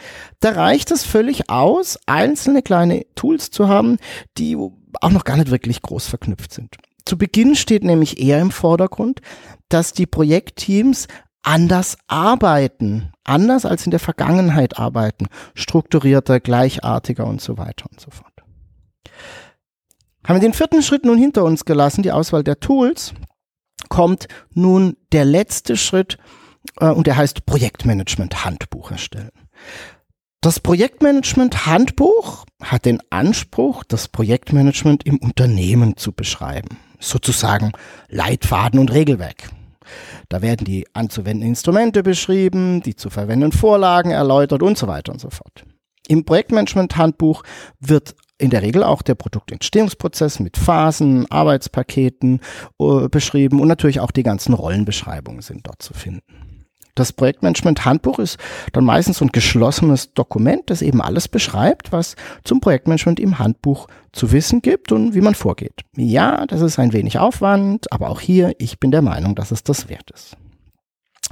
Da 0.41 0.51
reicht 0.51 0.91
es 0.91 1.03
völlig 1.03 1.49
aus, 1.49 1.99
einzelne 2.05 2.61
kleine 2.61 3.07
Tools 3.15 3.51
zu 3.51 3.69
haben, 3.69 3.97
die 4.37 4.55
auch 5.01 5.11
noch 5.11 5.25
gar 5.25 5.39
nicht 5.39 5.51
wirklich 5.51 5.81
groß 5.81 6.09
verknüpft 6.09 6.53
sind. 6.53 6.77
Zu 7.07 7.17
Beginn 7.17 7.55
steht 7.55 7.85
nämlich 7.85 8.21
eher 8.21 8.41
im 8.41 8.51
Vordergrund, 8.51 9.21
dass 9.69 9.93
die 9.93 10.07
Projektteams 10.07 11.07
anders 11.43 11.97
arbeiten, 12.09 13.13
anders 13.23 13.65
als 13.65 13.85
in 13.85 13.93
der 13.93 14.01
Vergangenheit 14.01 14.79
arbeiten, 14.79 15.29
strukturierter, 15.55 16.41
gleichartiger 16.41 17.25
und 17.25 17.41
so 17.41 17.57
weiter 17.57 17.87
und 17.91 18.01
so 18.01 18.11
fort. 18.11 18.33
Haben 20.27 20.37
wir 20.37 20.41
den 20.41 20.55
vierten 20.55 20.83
Schritt 20.83 21.05
nun 21.05 21.17
hinter 21.17 21.45
uns 21.45 21.65
gelassen, 21.65 22.03
die 22.03 22.11
Auswahl 22.11 22.43
der 22.43 22.59
Tools, 22.59 23.15
kommt 23.89 24.27
nun 24.53 24.97
der 25.13 25.25
letzte 25.25 25.77
Schritt 25.77 26.19
äh, 26.81 26.89
und 26.89 27.07
der 27.07 27.17
heißt 27.17 27.47
Projektmanagement 27.47 28.45
Handbuch 28.45 28.91
erstellen. 28.91 29.31
Das 30.41 30.59
Projektmanagement 30.59 31.67
Handbuch 31.67 32.45
hat 32.61 32.85
den 32.85 33.01
Anspruch, 33.11 33.85
das 33.85 34.09
Projektmanagement 34.09 35.07
im 35.07 35.19
Unternehmen 35.19 35.97
zu 35.97 36.11
beschreiben. 36.11 36.77
Sozusagen 36.99 37.73
Leitfaden 38.09 38.79
und 38.81 38.93
Regelwerk. 38.93 39.51
Da 40.29 40.43
werden 40.43 40.65
die 40.65 40.87
anzuwendenden 40.93 41.51
Instrumente 41.51 42.03
beschrieben, 42.03 42.83
die 42.83 42.97
zu 42.97 43.11
verwendenden 43.11 43.57
Vorlagen 43.57 44.11
erläutert 44.11 44.63
und 44.63 44.77
so 44.77 44.89
weiter 44.89 45.13
und 45.13 45.21
so 45.21 45.31
fort. 45.31 45.65
Im 46.09 46.25
Projektmanagement-Handbuch 46.25 47.43
wird 47.81 48.15
in 48.39 48.51
der 48.51 48.63
Regel 48.63 48.83
auch 48.83 49.03
der 49.03 49.15
Produktentstehungsprozess 49.15 50.41
mit 50.41 50.57
Phasen, 50.57 51.31
Arbeitspaketen 51.31 52.41
äh, 52.79 53.09
beschrieben 53.09 53.61
und 53.61 53.69
natürlich 53.69 54.01
auch 54.01 54.11
die 54.11 54.23
ganzen 54.23 54.53
Rollenbeschreibungen 54.53 55.43
sind 55.43 55.67
dort 55.67 55.83
zu 55.83 55.95
finden. 55.95 56.56
Das 56.97 57.13
Projektmanagement-Handbuch 57.13 58.19
ist 58.19 58.39
dann 58.73 58.85
meistens 58.85 59.19
so 59.19 59.25
ein 59.25 59.31
geschlossenes 59.31 60.15
Dokument, 60.15 60.63
das 60.67 60.83
eben 60.83 61.01
alles 61.01 61.29
beschreibt, 61.29 61.93
was 61.93 62.17
zum 62.43 62.61
Projektmanagement 62.61 63.21
im 63.21 63.39
Handbuch 63.39 63.87
zu 64.13 64.33
wissen 64.33 64.63
gibt 64.63 64.91
und 64.91 65.15
wie 65.15 65.21
man 65.21 65.35
vorgeht. 65.35 65.83
Ja, 65.95 66.47
das 66.47 66.63
ist 66.63 66.79
ein 66.79 66.93
wenig 66.93 67.19
Aufwand, 67.19 67.93
aber 67.93 68.09
auch 68.09 68.21
hier, 68.21 68.55
ich 68.59 68.81
bin 68.81 68.91
der 68.91 69.03
Meinung, 69.03 69.35
dass 69.35 69.51
es 69.51 69.63
das 69.63 69.89
wert 69.89 70.11
ist. 70.11 70.37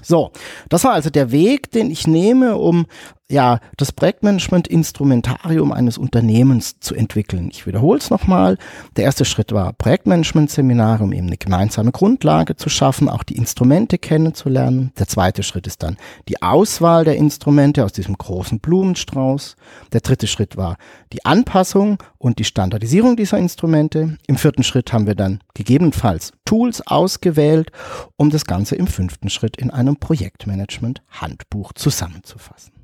So, 0.02 0.32
das 0.68 0.84
war 0.84 0.92
also 0.92 1.08
der 1.08 1.32
Weg, 1.32 1.70
den 1.70 1.90
ich 1.90 2.06
nehme, 2.06 2.56
um 2.56 2.86
ja, 3.34 3.58
das 3.76 3.90
Projektmanagement-Instrumentarium 3.90 5.72
eines 5.72 5.98
Unternehmens 5.98 6.78
zu 6.78 6.94
entwickeln. 6.94 7.48
Ich 7.50 7.66
wiederhole 7.66 7.98
es 7.98 8.08
nochmal. 8.08 8.58
Der 8.94 9.02
erste 9.02 9.24
Schritt 9.24 9.50
war 9.50 9.72
Projektmanagement-Seminare, 9.72 11.02
um 11.02 11.12
eben 11.12 11.26
eine 11.26 11.36
gemeinsame 11.36 11.90
Grundlage 11.90 12.54
zu 12.54 12.68
schaffen, 12.68 13.08
auch 13.08 13.24
die 13.24 13.36
Instrumente 13.36 13.98
kennenzulernen. 13.98 14.92
Der 15.00 15.08
zweite 15.08 15.42
Schritt 15.42 15.66
ist 15.66 15.82
dann 15.82 15.96
die 16.28 16.42
Auswahl 16.42 17.04
der 17.04 17.16
Instrumente 17.16 17.84
aus 17.84 17.92
diesem 17.92 18.16
großen 18.16 18.60
Blumenstrauß. 18.60 19.56
Der 19.92 20.00
dritte 20.00 20.28
Schritt 20.28 20.56
war 20.56 20.76
die 21.12 21.24
Anpassung 21.24 21.98
und 22.18 22.38
die 22.38 22.44
Standardisierung 22.44 23.16
dieser 23.16 23.38
Instrumente. 23.38 24.16
Im 24.28 24.36
vierten 24.36 24.62
Schritt 24.62 24.92
haben 24.92 25.08
wir 25.08 25.16
dann 25.16 25.40
gegebenenfalls 25.54 26.30
Tools 26.44 26.86
ausgewählt, 26.86 27.72
um 28.14 28.30
das 28.30 28.44
Ganze 28.44 28.76
im 28.76 28.86
fünften 28.86 29.28
Schritt 29.28 29.56
in 29.56 29.70
einem 29.70 29.96
Projektmanagement-Handbuch 29.96 31.72
zusammenzufassen. 31.72 32.83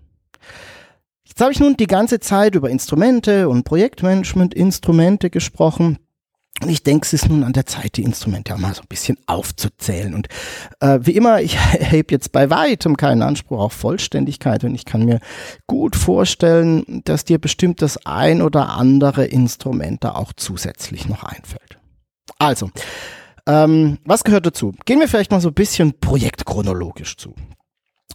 Jetzt 1.24 1.40
habe 1.40 1.52
ich 1.52 1.60
nun 1.60 1.76
die 1.76 1.86
ganze 1.86 2.20
Zeit 2.20 2.54
über 2.54 2.68
Instrumente 2.68 3.48
und 3.48 3.64
Projektmanagement-Instrumente 3.64 5.30
gesprochen. 5.30 5.98
Und 6.62 6.68
ich 6.68 6.82
denke, 6.82 7.06
es 7.06 7.14
ist 7.14 7.28
nun 7.28 7.44
an 7.44 7.54
der 7.54 7.64
Zeit, 7.64 7.96
die 7.96 8.02
Instrumente 8.02 8.54
auch 8.54 8.58
mal 8.58 8.74
so 8.74 8.82
ein 8.82 8.88
bisschen 8.88 9.16
aufzuzählen. 9.26 10.12
Und 10.12 10.28
äh, 10.80 10.98
wie 11.02 11.12
immer, 11.12 11.40
ich 11.40 11.56
hebe 11.72 12.12
jetzt 12.12 12.32
bei 12.32 12.50
weitem 12.50 12.96
keinen 12.96 13.22
Anspruch 13.22 13.60
auf 13.60 13.72
Vollständigkeit 13.72 14.64
und 14.64 14.74
ich 14.74 14.84
kann 14.84 15.04
mir 15.04 15.20
gut 15.66 15.96
vorstellen, 15.96 17.02
dass 17.04 17.24
dir 17.24 17.38
bestimmt 17.38 17.80
das 17.80 18.04
ein 18.04 18.42
oder 18.42 18.70
andere 18.70 19.24
Instrument 19.24 20.04
da 20.04 20.14
auch 20.16 20.32
zusätzlich 20.34 21.08
noch 21.08 21.24
einfällt. 21.24 21.78
Also, 22.38 22.70
ähm, 23.46 23.98
was 24.04 24.24
gehört 24.24 24.46
dazu? 24.46 24.74
Gehen 24.84 25.00
wir 25.00 25.08
vielleicht 25.08 25.30
mal 25.30 25.40
so 25.40 25.48
ein 25.48 25.54
bisschen 25.54 25.98
projektchronologisch 25.98 27.16
zu. 27.16 27.34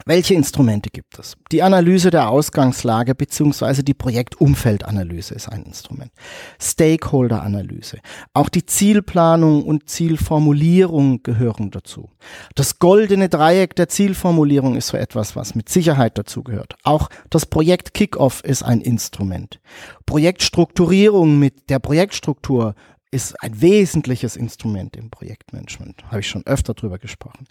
Welche 0.06 0.34
Instrumente 0.34 0.90
gibt 0.92 1.18
es? 1.18 1.36
Die 1.52 1.64
Analyse 1.64 2.12
der 2.12 2.30
Ausgangslage 2.30 3.16
beziehungsweise 3.16 3.84
die 3.84 3.94
Projektumfeldanalyse 3.94 5.34
ist 5.34 5.48
ein 5.48 5.64
Instrument. 5.64 6.12
Stakeholder-Analyse. 6.60 8.00
Auch 8.34 8.50
die 8.50 8.66
Zielplanung 8.66 9.64
und 9.64 9.90
Zielformulierung 9.90 11.24
gehören 11.24 11.72
dazu. 11.72 12.10
Das 12.56 12.80
goldene 12.80 13.30
Dreieck 13.30 13.76
der 13.76 13.90
Zielformulierung 13.90 14.76
ist 14.76 14.88
so 14.88 14.98
etwas, 14.98 15.36
was 15.36 15.56
mit 15.56 15.70
Sicherheit 15.70 16.18
dazu 16.18 16.44
gehört. 16.44 16.76
Auch 16.84 17.10
das 17.30 17.46
Projekt 17.46 17.94
Kickoff 17.94 18.44
ist 18.44 18.64
ein 18.64 18.82
Instrument. 18.82 19.60
Projektstrukturierung 20.06 21.40
mit 21.40 21.70
der 21.70 21.80
Projektstruktur 21.80 22.76
ist 23.16 23.42
ein 23.42 23.62
wesentliches 23.62 24.36
Instrument 24.36 24.98
im 24.98 25.10
Projektmanagement. 25.10 26.04
Habe 26.08 26.20
ich 26.20 26.28
schon 26.28 26.46
öfter 26.46 26.74
drüber 26.74 27.00
gesprochen. 27.00 27.48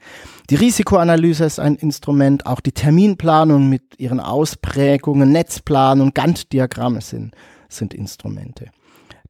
Die 0.50 0.56
Risikoanalyse 0.56 1.46
ist 1.46 1.58
ein 1.58 1.76
Instrument, 1.76 2.44
auch 2.44 2.60
die 2.60 2.72
Terminplanung 2.72 3.70
mit 3.70 3.98
ihren 3.98 4.20
Ausprägungen, 4.20 5.32
Netzplanung, 5.32 6.12
Gantt-Diagramme 6.12 7.00
sind, 7.00 7.34
sind 7.70 7.94
Instrumente. 7.94 8.66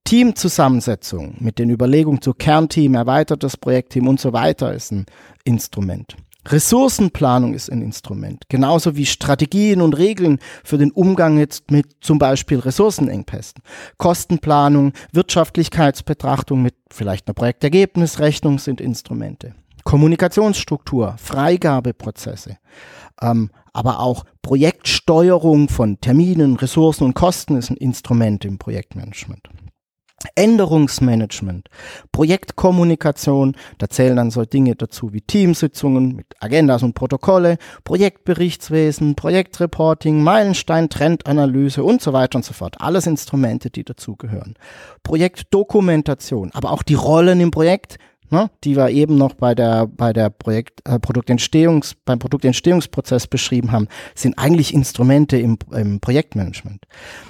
Teamzusammensetzung 0.03 1.37
mit 1.39 1.61
den 1.61 1.71
Überlegungen 1.71 2.21
zu 2.21 2.35
Kernteam, 2.35 2.97
erweitertes 2.97 3.57
Projektteam 3.57 4.09
und 4.09 4.19
so 4.19 4.33
weiter 4.33 4.75
ist 4.75 4.91
ein 4.91 5.07
Instrument. 5.45 6.17
Ressourcenplanung 6.47 7.55
ist 7.55 7.71
ein 7.71 7.81
Instrument, 7.81 8.45
genauso 8.49 8.97
wie 8.97 9.07
Strategien 9.07 9.81
und 9.81 9.97
Regeln 9.97 10.39
für 10.63 10.79
den 10.79 10.91
Umgang 10.91 11.39
jetzt 11.39 11.71
mit 11.71 11.87
zum 12.01 12.19
Beispiel 12.19 12.59
Ressourcenengpässen. 12.59 13.63
Kostenplanung, 13.97 14.93
Wirtschaftlichkeitsbetrachtung 15.13 16.63
mit 16.63 16.75
vielleicht 16.91 17.27
einer 17.27 17.35
Projektergebnisrechnung 17.35 18.59
sind 18.59 18.81
Instrumente. 18.81 19.55
Kommunikationsstruktur, 19.85 21.17
Freigabeprozesse, 21.19 22.59
ähm, 23.21 23.51
aber 23.73 24.01
auch 24.01 24.25
Projektsteuerung 24.43 25.69
von 25.69 26.01
Terminen, 26.01 26.57
Ressourcen 26.57 27.05
und 27.05 27.15
Kosten 27.15 27.57
ist 27.57 27.71
ein 27.71 27.77
Instrument 27.77 28.45
im 28.45 28.59
Projektmanagement. 28.59 29.49
Änderungsmanagement, 30.35 31.69
Projektkommunikation, 32.13 33.57
da 33.79 33.89
zählen 33.89 34.17
dann 34.17 34.31
so 34.31 34.45
Dinge 34.45 34.77
dazu 34.77 35.13
wie 35.13 35.21
Teamsitzungen 35.21 36.17
mit 36.17 36.27
Agendas 36.41 36.83
und 36.83 36.95
Protokolle, 36.95 37.59
Projektberichtswesen, 37.85 39.15
Projektreporting, 39.15 40.23
Meilenstein, 40.23 40.89
Trendanalyse 40.89 41.83
und 41.83 42.03
so 42.03 42.13
weiter 42.13 42.37
und 42.37 42.45
so 42.45 42.53
fort. 42.53 42.77
Alles 42.81 43.07
Instrumente, 43.07 43.71
die 43.71 43.85
dazugehören. 43.85 44.55
Projektdokumentation, 45.03 46.51
aber 46.53 46.73
auch 46.73 46.83
die 46.83 46.95
Rollen 46.95 47.41
im 47.41 47.51
Projekt, 47.51 47.99
ne, 48.31 48.51
die 48.65 48.77
wir 48.77 48.91
eben 48.91 49.17
noch 49.17 49.35
bei 49.35 49.55
der, 49.55 49.87
bei 49.87 50.13
der 50.13 50.31
Projekt, 50.31 50.81
äh, 50.89 50.99
Produktentstehungs, 50.99 51.95
beim 52.05 52.19
Produktentstehungsprozess 52.19 53.27
beschrieben 53.27 53.73
haben, 53.73 53.89
sind 54.15 54.39
eigentlich 54.39 54.75
Instrumente 54.75 55.37
im, 55.39 55.59
im 55.73 56.01
Projektmanagement. 56.01 56.85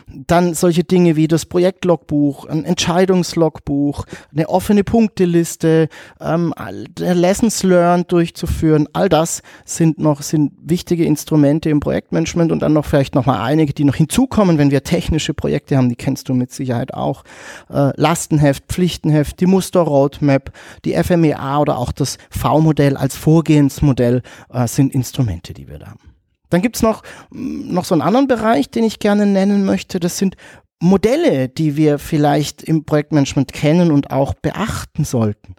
Dann 0.06 0.54
solche 0.54 0.84
Dinge 0.84 1.16
wie 1.16 1.28
das 1.28 1.46
Projektlogbuch, 1.46 2.46
ein 2.46 2.64
Entscheidungslogbuch, 2.64 4.04
eine 4.32 4.48
offene 4.48 4.84
Punkteliste, 4.84 5.88
ähm, 6.20 6.54
Lessons 6.98 7.62
learned 7.62 8.10
durchzuführen, 8.12 8.88
all 8.92 9.08
das 9.08 9.42
sind 9.64 9.98
noch, 9.98 10.22
sind 10.22 10.52
wichtige 10.62 11.04
Instrumente 11.04 11.70
im 11.70 11.80
Projektmanagement 11.80 12.52
und 12.52 12.60
dann 12.60 12.72
noch 12.72 12.84
vielleicht 12.84 13.14
noch 13.14 13.26
mal 13.26 13.42
einige, 13.42 13.72
die 13.72 13.84
noch 13.84 13.96
hinzukommen, 13.96 14.58
wenn 14.58 14.70
wir 14.70 14.84
technische 14.84 15.34
Projekte 15.34 15.76
haben, 15.76 15.88
die 15.88 15.96
kennst 15.96 16.28
du 16.28 16.34
mit 16.34 16.52
Sicherheit 16.52 16.94
auch. 16.94 17.24
Äh, 17.70 17.90
Lastenheft, 17.96 18.64
Pflichtenheft, 18.68 19.40
die 19.40 19.46
Muster-Roadmap, 19.46 20.52
die 20.84 20.94
FMEA 20.94 21.58
oder 21.58 21.78
auch 21.78 21.92
das 21.92 22.18
V-Modell 22.30 22.96
als 22.96 23.16
Vorgehensmodell 23.16 24.22
äh, 24.52 24.66
sind 24.66 24.94
Instrumente, 24.94 25.54
die 25.54 25.68
wir 25.68 25.78
da 25.78 25.86
haben. 25.88 26.14
Dann 26.50 26.62
gibt's 26.62 26.82
noch, 26.82 27.02
mm, 27.30 27.72
noch 27.72 27.84
so 27.84 27.94
einen 27.94 28.02
anderen 28.02 28.28
Bereich, 28.28 28.70
den 28.70 28.84
ich 28.84 28.98
gerne 28.98 29.26
nennen 29.26 29.64
möchte. 29.64 30.00
Das 30.00 30.18
sind 30.18 30.36
Modelle, 30.80 31.48
die 31.48 31.76
wir 31.76 31.98
vielleicht 31.98 32.62
im 32.62 32.84
Projektmanagement 32.84 33.52
kennen 33.52 33.90
und 33.90 34.10
auch 34.10 34.34
beachten 34.34 35.04
sollten. 35.04 35.54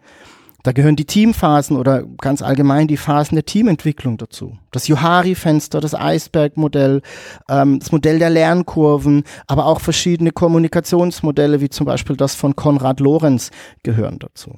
Da 0.65 0.71
gehören 0.71 0.95
die 0.95 1.05
Teamphasen 1.05 1.77
oder 1.77 2.03
ganz 2.19 2.41
allgemein 2.41 2.87
die 2.87 2.97
Phasen 2.97 3.35
der 3.35 3.45
Teamentwicklung 3.45 4.17
dazu. 4.17 4.57
Das 4.71 4.87
Johari-Fenster, 4.87 5.79
das 5.79 5.93
Eisberg-Modell, 5.93 7.03
ähm, 7.47 7.77
das 7.79 7.91
Modell 7.91 8.17
der 8.17 8.31
Lernkurven, 8.31 9.25
aber 9.45 9.67
auch 9.67 9.79
verschiedene 9.79 10.31
Kommunikationsmodelle, 10.31 11.61
wie 11.61 11.69
zum 11.69 11.85
Beispiel 11.85 12.15
das 12.15 12.33
von 12.33 12.55
Konrad 12.55 12.99
Lorenz, 12.99 13.51
gehören 13.83 14.17
dazu. 14.17 14.57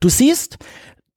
Du 0.00 0.08
siehst, 0.08 0.58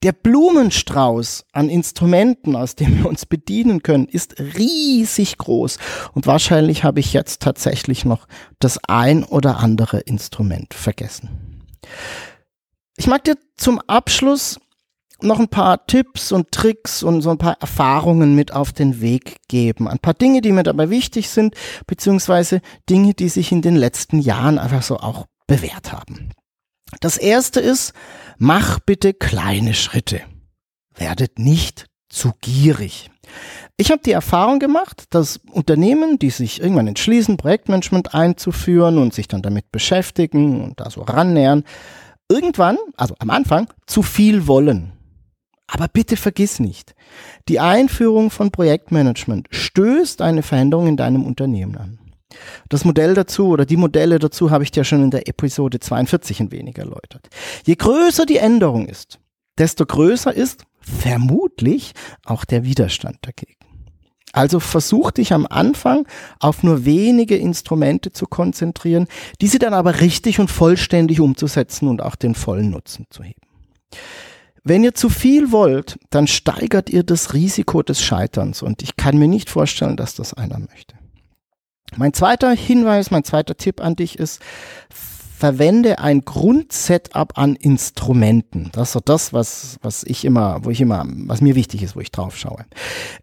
der 0.02 0.12
Blumenstrauß 0.12 1.44
an 1.52 1.68
Instrumenten, 1.68 2.56
aus 2.56 2.74
dem 2.74 2.98
wir 2.98 3.06
uns 3.06 3.26
bedienen 3.26 3.82
können, 3.82 4.06
ist 4.06 4.40
riesig 4.40 5.36
groß. 5.36 5.78
Und 6.14 6.26
wahrscheinlich 6.26 6.84
habe 6.84 7.00
ich 7.00 7.12
jetzt 7.12 7.42
tatsächlich 7.42 8.04
noch 8.04 8.26
das 8.60 8.78
ein 8.88 9.24
oder 9.24 9.58
andere 9.58 10.00
Instrument 10.00 10.72
vergessen. 10.72 11.66
Ich 12.96 13.06
mag 13.06 13.24
dir 13.24 13.36
zum 13.56 13.80
Abschluss 13.80 14.58
noch 15.22 15.38
ein 15.38 15.48
paar 15.48 15.86
Tipps 15.86 16.32
und 16.32 16.50
Tricks 16.50 17.02
und 17.02 17.20
so 17.20 17.28
ein 17.28 17.38
paar 17.38 17.60
Erfahrungen 17.60 18.34
mit 18.34 18.54
auf 18.54 18.72
den 18.72 19.02
Weg 19.02 19.36
geben. 19.48 19.86
Ein 19.86 19.98
paar 19.98 20.14
Dinge, 20.14 20.40
die 20.40 20.52
mir 20.52 20.62
dabei 20.62 20.88
wichtig 20.88 21.28
sind, 21.28 21.54
beziehungsweise 21.86 22.62
Dinge, 22.88 23.12
die 23.12 23.28
sich 23.28 23.52
in 23.52 23.60
den 23.60 23.76
letzten 23.76 24.18
Jahren 24.18 24.58
einfach 24.58 24.82
so 24.82 24.96
auch 24.96 25.26
bewährt 25.46 25.92
haben. 25.92 26.30
Das 27.00 27.16
erste 27.16 27.60
ist, 27.60 27.92
mach 28.40 28.80
bitte 28.80 29.14
kleine 29.14 29.74
Schritte. 29.74 30.22
Werdet 30.96 31.38
nicht 31.38 31.86
zu 32.08 32.32
gierig. 32.40 33.10
Ich 33.76 33.92
habe 33.92 34.02
die 34.04 34.10
Erfahrung 34.10 34.58
gemacht, 34.58 35.04
dass 35.10 35.40
Unternehmen, 35.52 36.18
die 36.18 36.30
sich 36.30 36.60
irgendwann 36.60 36.88
entschließen, 36.88 37.36
Projektmanagement 37.36 38.14
einzuführen 38.14 38.98
und 38.98 39.14
sich 39.14 39.28
dann 39.28 39.42
damit 39.42 39.70
beschäftigen 39.70 40.64
und 40.64 40.80
da 40.80 40.90
so 40.90 41.02
rannähern, 41.02 41.64
irgendwann, 42.28 42.78
also 42.96 43.14
am 43.20 43.30
Anfang, 43.30 43.72
zu 43.86 44.02
viel 44.02 44.48
wollen. 44.48 44.92
Aber 45.68 45.86
bitte 45.86 46.16
vergiss 46.16 46.58
nicht, 46.58 46.94
die 47.48 47.60
Einführung 47.60 48.30
von 48.30 48.50
Projektmanagement 48.50 49.46
stößt 49.52 50.20
eine 50.20 50.42
Veränderung 50.42 50.88
in 50.88 50.96
deinem 50.96 51.24
Unternehmen 51.24 51.76
an. 51.76 51.99
Das 52.68 52.84
Modell 52.84 53.14
dazu 53.14 53.48
oder 53.48 53.66
die 53.66 53.76
Modelle 53.76 54.18
dazu 54.18 54.50
habe 54.50 54.64
ich 54.64 54.70
dir 54.70 54.84
schon 54.84 55.02
in 55.02 55.10
der 55.10 55.28
Episode 55.28 55.80
42 55.80 56.40
ein 56.40 56.52
wenig 56.52 56.78
erläutert. 56.78 57.28
Je 57.64 57.74
größer 57.74 58.26
die 58.26 58.38
Änderung 58.38 58.86
ist, 58.86 59.18
desto 59.58 59.84
größer 59.84 60.32
ist 60.32 60.64
vermutlich 60.80 61.92
auch 62.24 62.44
der 62.44 62.64
Widerstand 62.64 63.18
dagegen. 63.22 63.54
Also 64.32 64.60
versuch 64.60 65.10
dich 65.10 65.32
am 65.32 65.46
Anfang 65.48 66.06
auf 66.38 66.62
nur 66.62 66.84
wenige 66.84 67.36
Instrumente 67.36 68.12
zu 68.12 68.26
konzentrieren, 68.26 69.08
diese 69.40 69.58
dann 69.58 69.74
aber 69.74 70.00
richtig 70.00 70.38
und 70.38 70.50
vollständig 70.50 71.20
umzusetzen 71.20 71.88
und 71.88 72.00
auch 72.00 72.14
den 72.14 72.36
vollen 72.36 72.70
Nutzen 72.70 73.06
zu 73.10 73.24
heben. 73.24 73.40
Wenn 74.62 74.84
ihr 74.84 74.94
zu 74.94 75.08
viel 75.08 75.52
wollt, 75.52 75.98
dann 76.10 76.26
steigert 76.26 76.90
ihr 76.90 77.02
das 77.02 77.34
Risiko 77.34 77.82
des 77.82 78.02
Scheiterns 78.02 78.62
und 78.62 78.82
ich 78.82 78.96
kann 78.96 79.18
mir 79.18 79.26
nicht 79.26 79.50
vorstellen, 79.50 79.96
dass 79.96 80.14
das 80.14 80.34
einer 80.34 80.58
möchte. 80.58 80.99
Mein 81.96 82.12
zweiter 82.12 82.52
Hinweis, 82.52 83.10
mein 83.10 83.24
zweiter 83.24 83.56
Tipp 83.56 83.80
an 83.80 83.96
dich 83.96 84.18
ist, 84.18 84.40
verwende 85.40 85.98
ein 85.98 86.20
Grundsetup 86.20 87.38
an 87.38 87.56
Instrumenten. 87.56 88.68
Das 88.72 88.88
ist 88.88 88.92
so 88.92 89.00
das, 89.00 89.32
was, 89.32 89.78
was 89.80 90.04
ich 90.04 90.24
immer, 90.26 90.64
wo 90.64 90.70
ich 90.70 90.82
immer, 90.82 91.04
was 91.06 91.40
mir 91.40 91.54
wichtig 91.54 91.82
ist, 91.82 91.96
wo 91.96 92.00
ich 92.00 92.12
drauf 92.12 92.36
schaue. 92.36 92.66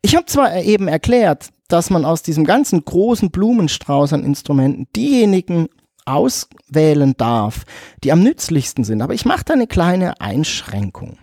Ich 0.01 0.15
habe 0.15 0.25
zwar 0.25 0.55
eben 0.55 0.87
erklärt, 0.87 1.49
dass 1.67 1.91
man 1.91 2.05
aus 2.05 2.23
diesem 2.23 2.43
ganzen 2.43 2.83
großen 2.83 3.29
Blumenstrauß 3.29 4.13
an 4.13 4.23
Instrumenten 4.23 4.87
diejenigen 4.95 5.67
auswählen 6.05 7.13
darf, 7.17 7.65
die 8.03 8.11
am 8.11 8.23
nützlichsten 8.23 8.83
sind, 8.83 9.01
aber 9.01 9.13
ich 9.13 9.25
mache 9.25 9.43
da 9.45 9.53
eine 9.53 9.67
kleine 9.67 10.19
Einschränkung. 10.19 11.19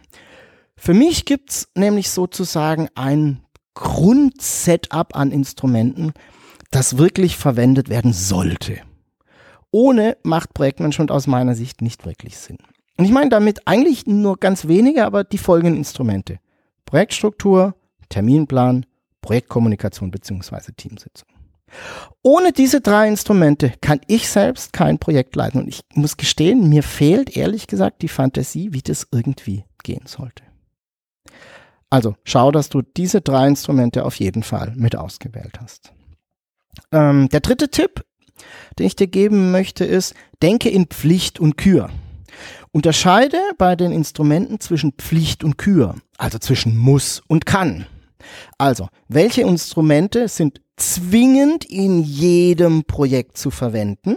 Für 0.76 0.94
mich 0.94 1.24
gibt's 1.24 1.68
nämlich 1.74 2.10
sozusagen 2.10 2.88
ein 2.94 3.40
Grundsetup 3.74 5.16
an 5.16 5.32
Instrumenten, 5.32 6.12
das 6.74 6.98
wirklich 6.98 7.36
verwendet 7.36 7.88
werden 7.88 8.12
sollte. 8.12 8.80
Ohne 9.70 10.16
macht 10.22 10.54
Projektmanagement 10.54 11.10
aus 11.10 11.26
meiner 11.26 11.54
Sicht 11.54 11.82
nicht 11.82 12.04
wirklich 12.04 12.36
Sinn. 12.36 12.58
Und 12.96 13.04
ich 13.04 13.10
meine 13.10 13.30
damit 13.30 13.66
eigentlich 13.66 14.06
nur 14.06 14.38
ganz 14.38 14.66
wenige, 14.66 15.04
aber 15.04 15.24
die 15.24 15.38
folgenden 15.38 15.76
Instrumente. 15.76 16.38
Projektstruktur, 16.84 17.74
Terminplan, 18.08 18.86
Projektkommunikation 19.20 20.10
bzw. 20.10 20.72
Teamsitzung. 20.76 21.28
Ohne 22.22 22.52
diese 22.52 22.80
drei 22.80 23.08
Instrumente 23.08 23.72
kann 23.80 24.00
ich 24.06 24.28
selbst 24.28 24.72
kein 24.72 24.98
Projekt 24.98 25.34
leiten. 25.34 25.62
Und 25.62 25.68
ich 25.68 25.80
muss 25.94 26.16
gestehen, 26.16 26.68
mir 26.68 26.82
fehlt 26.82 27.36
ehrlich 27.36 27.66
gesagt 27.66 28.02
die 28.02 28.08
Fantasie, 28.08 28.72
wie 28.72 28.82
das 28.82 29.08
irgendwie 29.10 29.64
gehen 29.82 30.06
sollte. 30.06 30.44
Also 31.90 32.16
schau, 32.24 32.50
dass 32.50 32.68
du 32.68 32.82
diese 32.82 33.20
drei 33.20 33.46
Instrumente 33.48 34.04
auf 34.04 34.16
jeden 34.16 34.42
Fall 34.42 34.72
mit 34.76 34.96
ausgewählt 34.96 35.60
hast. 35.60 35.92
Ähm, 36.92 37.28
der 37.28 37.40
dritte 37.40 37.68
Tipp, 37.68 38.04
den 38.78 38.86
ich 38.86 38.96
dir 38.96 39.06
geben 39.06 39.50
möchte, 39.50 39.84
ist, 39.84 40.14
denke 40.42 40.68
in 40.68 40.86
Pflicht 40.86 41.40
und 41.40 41.56
Kür. 41.56 41.90
Unterscheide 42.72 43.38
bei 43.56 43.76
den 43.76 43.92
Instrumenten 43.92 44.58
zwischen 44.60 44.92
Pflicht 44.92 45.44
und 45.44 45.58
Kür, 45.58 45.94
also 46.18 46.38
zwischen 46.38 46.76
muss 46.76 47.22
und 47.28 47.46
kann. 47.46 47.86
Also, 48.58 48.88
welche 49.08 49.42
Instrumente 49.42 50.28
sind 50.28 50.60
zwingend 50.76 51.64
in 51.64 52.02
jedem 52.02 52.84
Projekt 52.84 53.38
zu 53.38 53.50
verwenden 53.50 54.16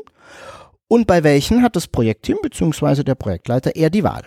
und 0.87 1.05
bei 1.05 1.23
welchen 1.23 1.61
hat 1.61 1.75
das 1.75 1.87
Projektteam 1.87 2.37
bzw. 2.41 3.03
der 3.03 3.15
Projektleiter 3.15 3.75
eher 3.75 3.89
die 3.89 4.03
Wahl? 4.03 4.23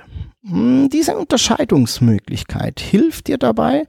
Hm, 0.47 0.89
diese 0.91 1.17
Unterscheidungsmöglichkeit 1.17 2.81
hilft 2.81 3.27
dir 3.27 3.39
dabei, 3.39 3.87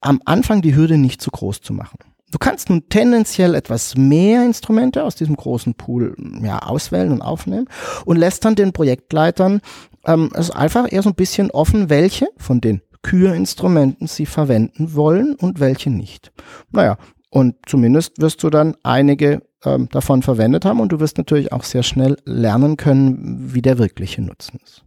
am 0.00 0.20
Anfang 0.24 0.62
die 0.62 0.74
Hürde 0.74 0.98
nicht 0.98 1.20
zu 1.20 1.30
groß 1.30 1.60
zu 1.60 1.72
machen. 1.72 1.98
Du 2.32 2.38
kannst 2.38 2.70
nun 2.70 2.88
tendenziell 2.88 3.54
etwas 3.54 3.94
mehr 3.96 4.44
Instrumente 4.44 5.04
aus 5.04 5.14
diesem 5.14 5.36
großen 5.36 5.74
Pool 5.74 6.16
ja, 6.42 6.60
auswählen 6.60 7.12
und 7.12 7.20
aufnehmen 7.20 7.68
und 8.06 8.16
lässt 8.16 8.44
dann 8.44 8.54
den 8.54 8.72
Projektleitern 8.72 9.60
ähm, 10.06 10.30
es 10.34 10.50
einfach 10.50 10.90
eher 10.90 11.02
so 11.02 11.10
ein 11.10 11.14
bisschen 11.14 11.50
offen, 11.50 11.90
welche 11.90 12.28
von 12.38 12.60
den 12.60 12.80
Kürinstrumenten 13.02 14.06
sie 14.06 14.26
verwenden 14.26 14.94
wollen 14.94 15.34
und 15.34 15.60
welche 15.60 15.90
nicht. 15.90 16.32
Naja, 16.70 16.96
und 17.28 17.56
zumindest 17.66 18.20
wirst 18.20 18.42
du 18.42 18.48
dann 18.48 18.76
einige 18.82 19.42
ähm, 19.64 19.88
davon 19.90 20.22
verwendet 20.22 20.64
haben 20.64 20.80
und 20.80 20.90
du 20.90 21.00
wirst 21.00 21.18
natürlich 21.18 21.52
auch 21.52 21.64
sehr 21.64 21.82
schnell 21.82 22.16
lernen 22.24 22.78
können, 22.78 23.52
wie 23.52 23.62
der 23.62 23.78
wirkliche 23.78 24.22
Nutzen 24.22 24.58
ist. 24.64 24.84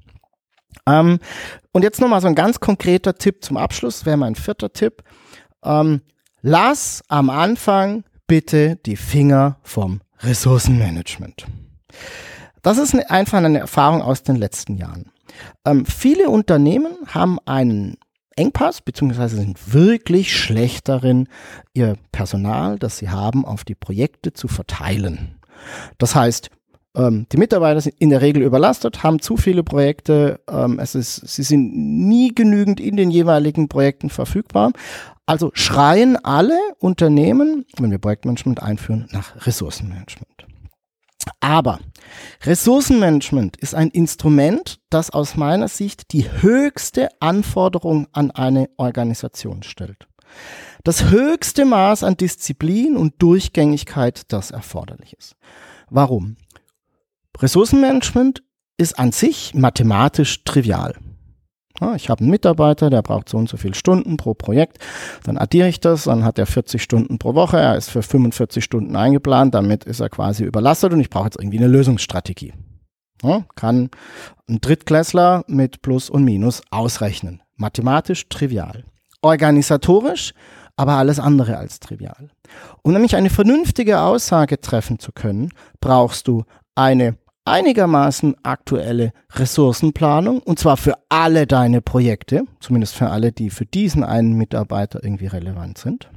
Ähm, 0.87 1.19
und 1.73 1.83
jetzt 1.83 2.01
nochmal 2.01 2.21
so 2.21 2.27
ein 2.27 2.35
ganz 2.35 2.59
konkreter 2.59 3.15
Tipp 3.15 3.43
zum 3.43 3.57
Abschluss, 3.57 4.05
wäre 4.05 4.17
mein 4.17 4.35
vierter 4.35 4.73
Tipp. 4.73 5.03
Ähm, 5.63 6.01
Lass 6.47 7.01
am 7.07 7.31
Anfang 7.31 8.03
bitte 8.27 8.75
die 8.85 8.97
Finger 8.97 9.57
vom 9.63 10.01
Ressourcenmanagement. 10.19 11.47
Das 12.61 12.77
ist 12.77 12.93
einfach 13.09 13.39
eine 13.39 13.57
Erfahrung 13.57 14.03
aus 14.03 14.21
den 14.21 14.35
letzten 14.35 14.75
Jahren. 14.75 15.11
Ähm, 15.65 15.87
viele 15.87 16.29
Unternehmen 16.29 16.97
haben 17.07 17.39
einen 17.47 17.97
Engpass, 18.35 18.81
beziehungsweise 18.81 19.37
sind 19.37 19.73
wirklich 19.73 20.37
schlecht 20.39 20.87
darin, 20.87 21.29
ihr 21.73 21.95
Personal, 22.11 22.77
das 22.77 22.99
sie 22.99 23.09
haben, 23.09 23.43
auf 23.43 23.63
die 23.63 23.73
Projekte 23.73 24.31
zu 24.31 24.47
verteilen. 24.47 25.39
Das 25.97 26.13
heißt, 26.13 26.51
ähm, 26.95 27.27
die 27.31 27.37
Mitarbeiter 27.37 27.81
sind 27.81 27.95
in 27.99 28.09
der 28.09 28.21
Regel 28.21 28.43
überlastet, 28.43 29.03
haben 29.03 29.19
zu 29.19 29.37
viele 29.37 29.63
Projekte, 29.63 30.39
ähm, 30.49 30.79
es 30.79 30.95
ist, 30.95 31.27
sie 31.27 31.43
sind 31.43 31.75
nie 31.75 32.33
genügend 32.33 32.79
in 32.79 32.97
den 32.97 33.11
jeweiligen 33.11 33.67
Projekten 33.67 34.09
verfügbar, 34.09 34.71
also 35.25 35.51
schreien 35.53 36.17
alle 36.23 36.57
Unternehmen, 36.79 37.65
wenn 37.77 37.91
wir 37.91 37.97
Projektmanagement 37.97 38.61
einführen, 38.61 39.07
nach 39.11 39.45
Ressourcenmanagement. 39.45 40.45
Aber 41.39 41.79
Ressourcenmanagement 42.43 43.57
ist 43.57 43.73
ein 43.73 43.89
Instrument, 43.89 44.79
das 44.89 45.09
aus 45.09 45.35
meiner 45.35 45.67
Sicht 45.67 46.11
die 46.11 46.29
höchste 46.29 47.09
Anforderung 47.19 48.07
an 48.11 48.31
eine 48.31 48.69
Organisation 48.77 49.63
stellt. 49.63 50.07
Das 50.83 51.09
höchste 51.09 51.65
Maß 51.65 52.03
an 52.03 52.17
Disziplin 52.17 52.95
und 52.95 53.15
Durchgängigkeit, 53.19 54.31
das 54.31 54.51
erforderlich 54.51 55.13
ist. 55.17 55.35
Warum? 55.89 56.35
Ressourcenmanagement 57.39 58.43
ist 58.77 58.99
an 58.99 59.11
sich 59.11 59.53
mathematisch 59.53 60.43
trivial. 60.43 60.95
Ich 61.97 62.09
habe 62.09 62.21
einen 62.21 62.29
Mitarbeiter, 62.29 62.89
der 62.89 63.01
braucht 63.01 63.27
so 63.27 63.37
und 63.37 63.49
so 63.49 63.57
viele 63.57 63.75
Stunden 63.75 64.15
pro 64.15 64.33
Projekt. 64.33 64.77
Dann 65.23 65.37
addiere 65.37 65.67
ich 65.67 65.81
das, 65.81 66.05
dann 66.05 66.23
hat 66.23 66.39
er 66.39 66.45
40 66.45 66.81
Stunden 66.81 67.19
pro 67.19 67.35
Woche. 67.35 67.57
Er 67.57 67.75
ist 67.75 67.89
für 67.89 68.01
45 68.01 68.63
Stunden 68.63 68.95
eingeplant, 68.95 69.53
damit 69.53 69.83
ist 69.83 69.99
er 69.99 70.09
quasi 70.09 70.45
überlastet 70.45 70.93
und 70.93 71.01
ich 71.01 71.09
brauche 71.09 71.25
jetzt 71.25 71.37
irgendwie 71.37 71.57
eine 71.57 71.67
Lösungsstrategie. 71.67 72.53
Kann 73.55 73.89
ein 74.47 74.61
Drittklässler 74.61 75.43
mit 75.47 75.81
Plus 75.81 76.09
und 76.09 76.23
Minus 76.23 76.61
ausrechnen. 76.69 77.41
Mathematisch 77.57 78.29
trivial. 78.29 78.85
Organisatorisch 79.21 80.33
aber 80.77 80.93
alles 80.93 81.19
andere 81.19 81.57
als 81.57 81.79
trivial. 81.79 82.29
Um 82.81 82.93
nämlich 82.93 83.15
eine 83.15 83.29
vernünftige 83.29 84.01
Aussage 84.01 84.59
treffen 84.59 84.99
zu 84.99 85.11
können, 85.11 85.51
brauchst 85.79 86.27
du 86.27 86.43
eine 86.75 87.17
einigermaßen 87.45 88.35
aktuelle 88.43 89.13
Ressourcenplanung 89.33 90.39
und 90.39 90.59
zwar 90.59 90.77
für 90.77 90.95
alle 91.09 91.47
deine 91.47 91.81
Projekte, 91.81 92.43
zumindest 92.59 92.95
für 92.95 93.09
alle, 93.09 93.31
die 93.31 93.49
für 93.51 93.65
diesen 93.65 94.03
einen 94.03 94.33
Mitarbeiter 94.33 95.03
irgendwie 95.03 95.27
relevant 95.27 95.77
sind. 95.77 96.09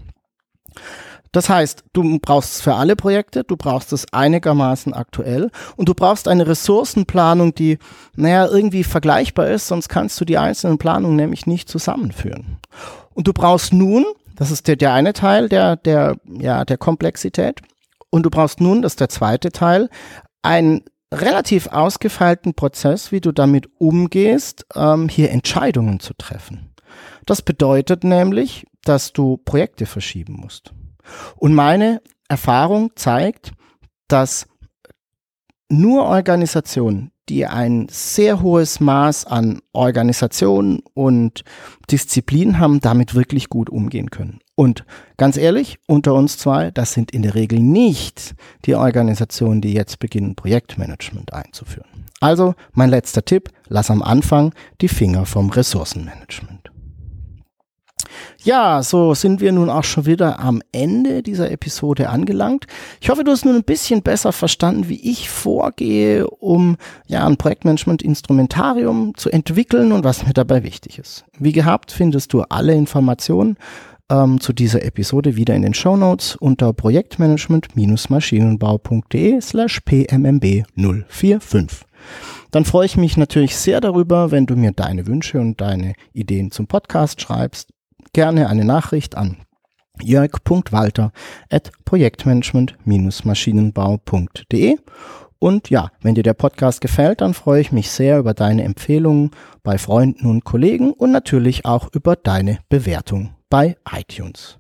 Das 1.32 1.50
heißt, 1.50 1.84
du 1.92 2.18
brauchst 2.20 2.54
es 2.54 2.60
für 2.62 2.74
alle 2.74 2.96
Projekte, 2.96 3.44
du 3.44 3.56
brauchst 3.56 3.92
es 3.92 4.10
einigermaßen 4.12 4.94
aktuell 4.94 5.50
und 5.76 5.88
du 5.88 5.94
brauchst 5.94 6.26
eine 6.26 6.46
Ressourcenplanung, 6.46 7.54
die, 7.54 7.78
naja, 8.16 8.46
irgendwie 8.46 8.82
vergleichbar 8.82 9.48
ist, 9.48 9.66
sonst 9.66 9.88
kannst 9.88 10.18
du 10.20 10.24
die 10.24 10.38
einzelnen 10.38 10.78
Planungen 10.78 11.16
nämlich 11.16 11.46
nicht 11.46 11.68
zusammenführen. 11.68 12.56
Und 13.12 13.28
du 13.28 13.34
brauchst 13.34 13.74
nun, 13.74 14.06
das 14.36 14.50
ist 14.50 14.68
der, 14.68 14.76
der 14.76 14.94
eine 14.94 15.12
Teil 15.12 15.50
der, 15.50 15.76
der, 15.76 16.16
ja, 16.24 16.64
der 16.64 16.78
Komplexität, 16.78 17.60
und 18.10 18.22
du 18.22 18.30
brauchst 18.30 18.60
nun, 18.60 18.80
das 18.80 18.92
ist 18.92 19.00
der 19.00 19.10
zweite 19.10 19.52
Teil, 19.52 19.90
einen 20.40 20.82
relativ 21.12 21.68
ausgefeilten 21.68 22.54
Prozess, 22.54 23.12
wie 23.12 23.20
du 23.20 23.32
damit 23.32 23.68
umgehst, 23.78 24.66
ähm, 24.74 25.08
hier 25.08 25.30
Entscheidungen 25.30 26.00
zu 26.00 26.14
treffen. 26.14 26.74
Das 27.26 27.42
bedeutet 27.42 28.04
nämlich, 28.04 28.66
dass 28.84 29.12
du 29.12 29.36
Projekte 29.38 29.86
verschieben 29.86 30.34
musst. 30.34 30.72
Und 31.36 31.54
meine 31.54 32.02
Erfahrung 32.28 32.92
zeigt, 32.96 33.52
dass 34.08 34.46
nur 35.68 36.04
Organisationen, 36.04 37.12
die 37.28 37.46
ein 37.46 37.86
sehr 37.90 38.42
hohes 38.42 38.80
Maß 38.80 39.26
an 39.26 39.60
Organisation 39.72 40.80
und 40.94 41.44
Disziplin 41.90 42.58
haben, 42.58 42.80
damit 42.80 43.14
wirklich 43.14 43.48
gut 43.48 43.70
umgehen 43.70 44.10
können. 44.10 44.40
Und 44.54 44.84
ganz 45.16 45.36
ehrlich, 45.36 45.78
unter 45.86 46.14
uns 46.14 46.36
zwei, 46.36 46.70
das 46.70 46.92
sind 46.92 47.12
in 47.12 47.22
der 47.22 47.34
Regel 47.34 47.60
nicht 47.60 48.34
die 48.64 48.74
Organisationen, 48.74 49.60
die 49.60 49.72
jetzt 49.72 50.00
beginnen, 50.00 50.34
Projektmanagement 50.34 51.32
einzuführen. 51.32 52.06
Also 52.20 52.54
mein 52.72 52.90
letzter 52.90 53.24
Tipp, 53.24 53.50
lass 53.68 53.90
am 53.90 54.02
Anfang 54.02 54.52
die 54.80 54.88
Finger 54.88 55.26
vom 55.26 55.50
Ressourcenmanagement. 55.50 56.72
Ja, 58.42 58.82
so 58.82 59.14
sind 59.14 59.40
wir 59.40 59.52
nun 59.52 59.68
auch 59.68 59.84
schon 59.84 60.06
wieder 60.06 60.38
am 60.38 60.62
Ende 60.72 61.22
dieser 61.22 61.50
Episode 61.50 62.08
angelangt. 62.08 62.66
Ich 63.00 63.10
hoffe, 63.10 63.24
du 63.24 63.32
hast 63.32 63.44
nun 63.44 63.56
ein 63.56 63.64
bisschen 63.64 64.02
besser 64.02 64.32
verstanden, 64.32 64.88
wie 64.88 65.10
ich 65.10 65.28
vorgehe, 65.28 66.28
um 66.28 66.76
ja 67.06 67.26
ein 67.26 67.36
Projektmanagement-Instrumentarium 67.36 69.14
zu 69.16 69.30
entwickeln 69.30 69.92
und 69.92 70.04
was 70.04 70.26
mir 70.26 70.32
dabei 70.32 70.62
wichtig 70.62 70.98
ist. 70.98 71.24
Wie 71.38 71.52
gehabt 71.52 71.92
findest 71.92 72.32
du 72.32 72.42
alle 72.42 72.74
Informationen 72.74 73.56
ähm, 74.10 74.40
zu 74.40 74.52
dieser 74.52 74.84
Episode 74.84 75.36
wieder 75.36 75.54
in 75.54 75.62
den 75.62 75.74
Show 75.74 75.96
Notes 75.96 76.34
unter 76.36 76.72
projektmanagement-maschinenbau.de 76.72 79.40
slash 79.40 79.80
pmmb 79.80 80.64
045. 80.76 81.86
Dann 82.50 82.64
freue 82.64 82.86
ich 82.86 82.96
mich 82.96 83.16
natürlich 83.16 83.56
sehr 83.56 83.80
darüber, 83.80 84.30
wenn 84.30 84.46
du 84.46 84.54
mir 84.56 84.72
deine 84.72 85.06
Wünsche 85.06 85.40
und 85.40 85.60
deine 85.60 85.94
Ideen 86.12 86.50
zum 86.50 86.66
Podcast 86.66 87.20
schreibst 87.20 87.70
gerne 88.12 88.48
eine 88.48 88.64
Nachricht 88.64 89.16
an 89.16 89.36
jörg.walter 90.02 91.12
at 91.50 91.70
projektmanagement-maschinenbau.de 91.84 94.78
und 95.38 95.70
ja, 95.70 95.90
wenn 96.00 96.14
dir 96.14 96.24
der 96.24 96.34
Podcast 96.34 96.80
gefällt, 96.80 97.20
dann 97.20 97.34
freue 97.34 97.60
ich 97.60 97.70
mich 97.70 97.90
sehr 97.90 98.18
über 98.18 98.34
deine 98.34 98.64
Empfehlungen 98.64 99.30
bei 99.62 99.78
Freunden 99.78 100.26
und 100.26 100.44
Kollegen 100.44 100.92
und 100.92 101.12
natürlich 101.12 101.64
auch 101.64 101.88
über 101.92 102.16
deine 102.16 102.58
Bewertung 102.68 103.34
bei 103.48 103.76
iTunes. 103.90 104.58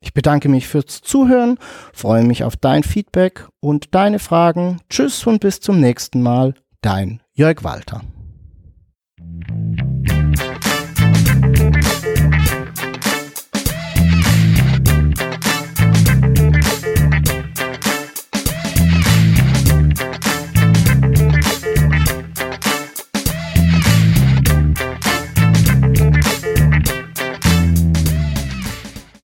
Ich 0.00 0.14
bedanke 0.14 0.48
mich 0.48 0.68
fürs 0.68 1.00
Zuhören, 1.00 1.58
freue 1.92 2.24
mich 2.24 2.44
auf 2.44 2.56
dein 2.56 2.82
Feedback 2.82 3.48
und 3.60 3.94
deine 3.94 4.18
Fragen. 4.18 4.80
Tschüss 4.90 5.26
und 5.26 5.40
bis 5.40 5.60
zum 5.60 5.80
nächsten 5.80 6.22
Mal, 6.22 6.54
dein 6.82 7.20
Jörg 7.34 7.64
Walter. 7.64 8.02